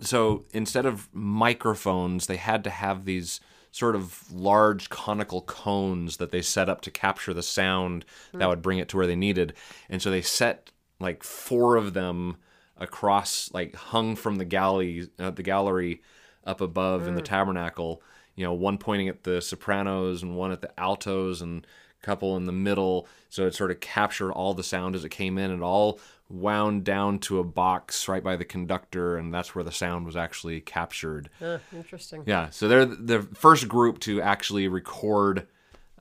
So 0.00 0.44
instead 0.52 0.84
of 0.84 1.08
microphones, 1.14 2.26
they 2.26 2.36
had 2.36 2.64
to 2.64 2.70
have 2.70 3.04
these 3.04 3.40
sort 3.76 3.94
of 3.94 4.32
large 4.32 4.88
conical 4.88 5.42
cones 5.42 6.16
that 6.16 6.30
they 6.30 6.40
set 6.40 6.66
up 6.66 6.80
to 6.80 6.90
capture 6.90 7.34
the 7.34 7.42
sound 7.42 8.06
that 8.32 8.48
would 8.48 8.62
bring 8.62 8.78
it 8.78 8.88
to 8.88 8.96
where 8.96 9.06
they 9.06 9.14
needed. 9.14 9.52
And 9.90 10.00
so 10.00 10.10
they 10.10 10.22
set 10.22 10.70
like 10.98 11.22
four 11.22 11.76
of 11.76 11.92
them 11.92 12.38
across, 12.78 13.50
like 13.52 13.76
hung 13.76 14.16
from 14.16 14.36
the 14.36 14.46
gallery, 14.46 15.10
uh, 15.18 15.28
the 15.28 15.42
gallery 15.42 16.00
up 16.44 16.62
above 16.62 17.06
in 17.06 17.16
the 17.16 17.20
tabernacle. 17.20 18.00
You 18.34 18.44
know, 18.44 18.54
one 18.54 18.78
pointing 18.78 19.10
at 19.10 19.24
the 19.24 19.42
sopranos 19.42 20.22
and 20.22 20.36
one 20.36 20.52
at 20.52 20.62
the 20.62 20.72
altos 20.80 21.42
and 21.42 21.66
a 22.02 22.06
couple 22.06 22.34
in 22.38 22.46
the 22.46 22.52
middle. 22.52 23.06
So 23.28 23.46
it 23.46 23.54
sort 23.54 23.70
of 23.70 23.80
captured 23.80 24.32
all 24.32 24.54
the 24.54 24.62
sound 24.62 24.94
as 24.94 25.04
it 25.04 25.10
came 25.10 25.36
in 25.36 25.50
and 25.50 25.62
all 25.62 26.00
wound 26.28 26.84
down 26.84 27.18
to 27.20 27.38
a 27.38 27.44
box 27.44 28.08
right 28.08 28.22
by 28.22 28.36
the 28.36 28.44
conductor, 28.44 29.16
and 29.16 29.32
that's 29.32 29.54
where 29.54 29.64
the 29.64 29.72
sound 29.72 30.06
was 30.06 30.16
actually 30.16 30.60
captured. 30.60 31.30
Uh, 31.40 31.58
interesting. 31.74 32.22
Yeah, 32.26 32.50
so 32.50 32.68
they're 32.68 32.84
the 32.84 33.22
first 33.22 33.68
group 33.68 34.00
to 34.00 34.20
actually 34.20 34.68
record, 34.68 35.46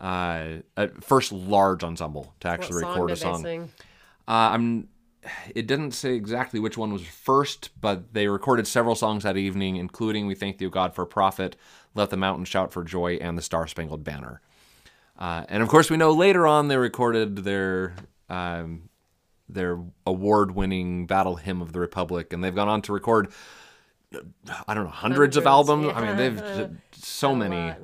uh, 0.01 0.57
a 0.77 0.87
first 1.01 1.31
large 1.31 1.83
ensemble 1.83 2.33
to 2.39 2.47
What 2.47 2.53
actually 2.53 2.81
song 2.81 2.91
record 2.91 3.07
did 3.09 3.17
a 3.17 3.17
song. 3.17 3.69
Uh, 4.27 4.31
I'm. 4.31 4.89
It 5.55 5.65
didn't 5.65 5.91
say 5.91 6.13
exactly 6.13 6.59
which 6.59 6.77
one 6.77 6.93
was 6.93 7.01
first, 7.01 7.71
but 7.81 8.13
they 8.13 8.27
recorded 8.27 8.67
several 8.67 8.93
songs 8.93 9.23
that 9.23 9.37
evening, 9.37 9.75
including 9.75 10.27
"We 10.27 10.35
Thank 10.35 10.59
Thee, 10.59 10.67
O 10.67 10.69
God, 10.69 10.93
for 10.93 11.01
a 11.01 11.07
Prophet," 11.07 11.55
"Let 11.95 12.11
the 12.11 12.17
Mountain 12.17 12.45
Shout 12.45 12.71
for 12.71 12.83
Joy," 12.83 13.15
and 13.15 13.35
"The 13.35 13.41
Star 13.41 13.65
Spangled 13.67 14.03
Banner." 14.03 14.41
Uh, 15.17 15.45
and 15.49 15.63
of 15.63 15.69
course, 15.69 15.89
we 15.89 15.97
know 15.97 16.11
later 16.11 16.45
on 16.45 16.67
they 16.67 16.77
recorded 16.77 17.37
their 17.37 17.95
um, 18.29 18.89
their 19.47 19.79
award-winning 20.05 21.05
Battle 21.07 21.35
Hymn 21.35 21.61
of 21.61 21.71
the 21.73 21.79
Republic, 21.79 22.33
and 22.33 22.43
they've 22.43 22.55
gone 22.55 22.67
on 22.69 22.81
to 22.83 22.93
record 22.93 23.31
I 24.67 24.73
don't 24.73 24.85
know 24.85 24.89
hundreds, 24.89 25.37
of 25.37 25.45
Hundreds, 25.45 25.47
albums. 25.47 25.91
I 25.95 26.01
mean, 26.01 26.15
they've 26.15 26.69
so 26.93 27.35
many, 27.35 27.55
lot. 27.55 27.79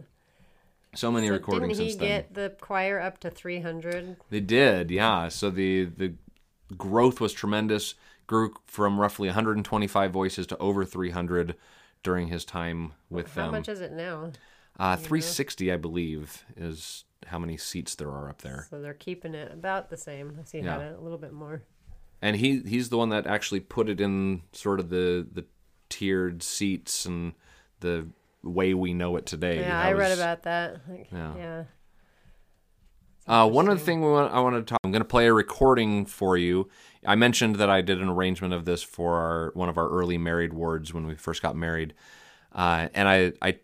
so 0.95 1.11
many 1.11 1.27
So 1.27 1.33
recordings 1.33 1.77
didn't 1.77 1.83
he 1.83 1.89
since 1.91 1.99
then. 1.99 2.07
get 2.07 2.33
the 2.33 2.49
choir 2.61 2.99
up 2.99 3.19
to 3.19 3.29
300? 3.29 4.17
They 4.29 4.39
did, 4.39 4.91
yeah. 4.91 5.27
So 5.29 5.49
the 5.49 5.85
the 5.85 6.13
growth 6.77 7.19
was 7.19 7.33
tremendous. 7.33 7.95
Grew 8.27 8.53
from 8.65 8.99
roughly 8.99 9.27
125 9.27 10.11
voices 10.11 10.47
to 10.47 10.57
over 10.57 10.85
300 10.85 11.55
during 12.03 12.27
his 12.27 12.45
time 12.45 12.93
with 13.09 13.33
How 13.35 13.35
them. 13.35 13.45
How 13.45 13.51
much 13.51 13.67
is 13.69 13.81
it 13.81 13.91
now? 13.91 14.31
Uh, 14.81 14.95
360, 14.95 15.71
I 15.71 15.77
believe, 15.77 16.43
is 16.57 17.05
how 17.27 17.37
many 17.39 17.55
seats 17.57 17.95
there 17.95 18.09
are 18.09 18.29
up 18.29 18.41
there. 18.41 18.65
So 18.69 18.81
they're 18.81 18.93
keeping 18.93 19.35
it 19.35 19.51
about 19.51 19.89
the 19.89 19.97
same. 19.97 20.37
I 20.39 20.43
see 20.43 20.59
Yeah. 20.59 20.79
had 20.79 20.93
a 20.93 20.99
little 20.99 21.17
bit 21.19 21.33
more. 21.33 21.63
And 22.21 22.35
he 22.35 22.59
he's 22.61 22.89
the 22.89 22.97
one 22.97 23.09
that 23.09 23.25
actually 23.27 23.59
put 23.61 23.89
it 23.89 23.99
in 24.01 24.41
sort 24.53 24.79
of 24.79 24.89
the 24.89 25.27
the 25.31 25.45
tiered 25.89 26.41
seats 26.43 27.05
and 27.05 27.33
the 27.79 28.07
way 28.43 28.73
we 28.73 28.93
know 28.93 29.17
it 29.17 29.25
today. 29.25 29.59
Yeah, 29.59 29.69
That 29.69 29.85
I 29.85 29.91
read 29.93 30.11
about 30.17 30.43
that. 30.43 30.81
Like, 30.89 31.11
Yeah. 31.11 31.35
yeah. 31.35 31.63
Uh, 33.27 33.47
one 33.47 33.69
other 33.69 33.79
thing 33.79 34.01
we 34.01 34.09
want, 34.11 34.33
I 34.33 34.39
want 34.39 34.55
to 34.55 34.63
talk. 34.63 34.79
I'm 34.83 34.91
going 34.91 35.03
to 35.03 35.07
play 35.07 35.27
a 35.27 35.33
recording 35.33 36.05
for 36.05 36.37
you. 36.37 36.69
I 37.05 37.15
mentioned 37.15 37.57
that 37.57 37.69
I 37.69 37.81
did 37.81 38.01
an 38.01 38.09
arrangement 38.09 38.53
of 38.53 38.65
this 38.65 38.81
for 38.81 39.15
our, 39.15 39.51
one 39.53 39.69
of 39.69 39.77
our 39.77 39.87
early 39.89 40.17
married 40.17 40.53
wards 40.53 40.91
when 40.93 41.05
we 41.05 41.15
first 41.15 41.41
got 41.41 41.55
married, 41.55 41.93
uh, 42.53 42.89
and 42.95 43.07
I 43.07 43.33
I 43.41 43.59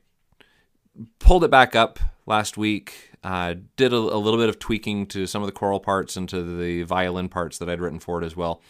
pulled 1.19 1.43
it 1.43 1.51
back 1.51 1.75
up 1.75 1.99
last 2.25 2.57
week. 2.57 3.11
Uh, 3.23 3.55
did 3.75 3.93
a, 3.93 3.97
a 3.97 4.19
little 4.19 4.39
bit 4.39 4.49
of 4.49 4.59
tweaking 4.59 5.05
to 5.07 5.25
some 5.27 5.41
of 5.41 5.47
the 5.47 5.51
choral 5.51 5.79
parts 5.79 6.15
and 6.15 6.29
to 6.29 6.57
the 6.57 6.83
violin 6.83 7.29
parts 7.29 7.57
that 7.57 7.69
I'd 7.69 7.81
written 7.81 7.99
for 7.99 8.21
it 8.21 8.25
as 8.25 8.35
well, 8.35 8.61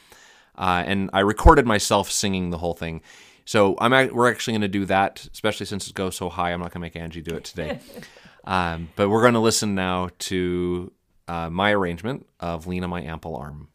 uh, 0.58 0.84
and 0.86 1.10
I 1.14 1.20
recorded 1.20 1.66
myself 1.66 2.10
singing 2.12 2.50
the 2.50 2.58
whole 2.58 2.74
thing. 2.74 3.02
So 3.46 3.78
I'm 3.80 3.92
we're 4.14 4.30
actually 4.30 4.54
going 4.54 4.62
to 4.62 4.68
do 4.68 4.86
that, 4.86 5.28
especially 5.32 5.66
since 5.66 5.88
it 5.88 5.94
goes 5.94 6.16
so 6.16 6.30
high. 6.30 6.52
I'm 6.52 6.60
not 6.60 6.72
going 6.72 6.82
to 6.82 6.86
make 6.86 6.96
Angie 6.96 7.22
do 7.22 7.36
it 7.36 7.44
today. 7.44 7.80
Um, 8.48 8.90
but 8.96 9.10
we're 9.10 9.22
going 9.22 9.34
to 9.34 9.42
listen 9.42 9.76
now 9.76 10.10
to 10.20 10.94
uh, 11.28 11.50
my 11.50 11.74
arrangement 11.74 12.26
of 12.40 12.66
Lean 12.66 12.84
on 12.86 12.90
My 12.90 13.02
Ample 13.02 13.36
Arm. 13.36 13.68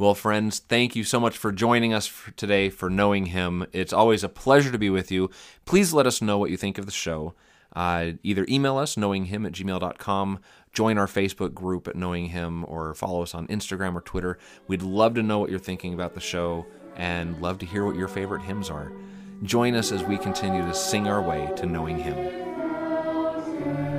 Well, 0.00 0.14
friends, 0.14 0.60
thank 0.60 0.94
you 0.94 1.02
so 1.02 1.18
much 1.18 1.36
for 1.36 1.50
joining 1.50 1.92
us 1.92 2.06
for 2.06 2.30
today 2.30 2.70
for 2.70 2.88
Knowing 2.88 3.26
Him. 3.26 3.66
It's 3.72 3.92
always 3.92 4.22
a 4.22 4.28
pleasure 4.28 4.70
to 4.70 4.78
be 4.78 4.90
with 4.90 5.10
you. 5.10 5.28
Please 5.64 5.92
let 5.92 6.06
us 6.06 6.22
know 6.22 6.38
what 6.38 6.50
you 6.50 6.56
think 6.56 6.78
of 6.78 6.86
the 6.86 6.92
show. 6.92 7.34
Uh, 7.74 8.12
either 8.22 8.46
email 8.48 8.78
us, 8.78 8.94
knowinghim 8.94 9.44
at 9.44 9.54
gmail.com, 9.54 10.38
join 10.72 10.98
our 10.98 11.08
Facebook 11.08 11.52
group 11.52 11.88
at 11.88 11.96
Knowing 11.96 12.26
Him, 12.26 12.64
or 12.68 12.94
follow 12.94 13.22
us 13.22 13.34
on 13.34 13.48
Instagram 13.48 13.96
or 13.96 14.00
Twitter. 14.00 14.38
We'd 14.68 14.82
love 14.82 15.14
to 15.14 15.22
know 15.24 15.40
what 15.40 15.50
you're 15.50 15.58
thinking 15.58 15.94
about 15.94 16.14
the 16.14 16.20
show 16.20 16.64
and 16.94 17.42
love 17.42 17.58
to 17.58 17.66
hear 17.66 17.84
what 17.84 17.96
your 17.96 18.06
favorite 18.06 18.42
hymns 18.42 18.70
are. 18.70 18.92
Join 19.42 19.74
us 19.74 19.90
as 19.90 20.04
we 20.04 20.16
continue 20.16 20.62
to 20.62 20.74
sing 20.74 21.08
our 21.08 21.20
way 21.20 21.50
to 21.56 21.66
knowing 21.66 21.98
Him. 21.98 23.97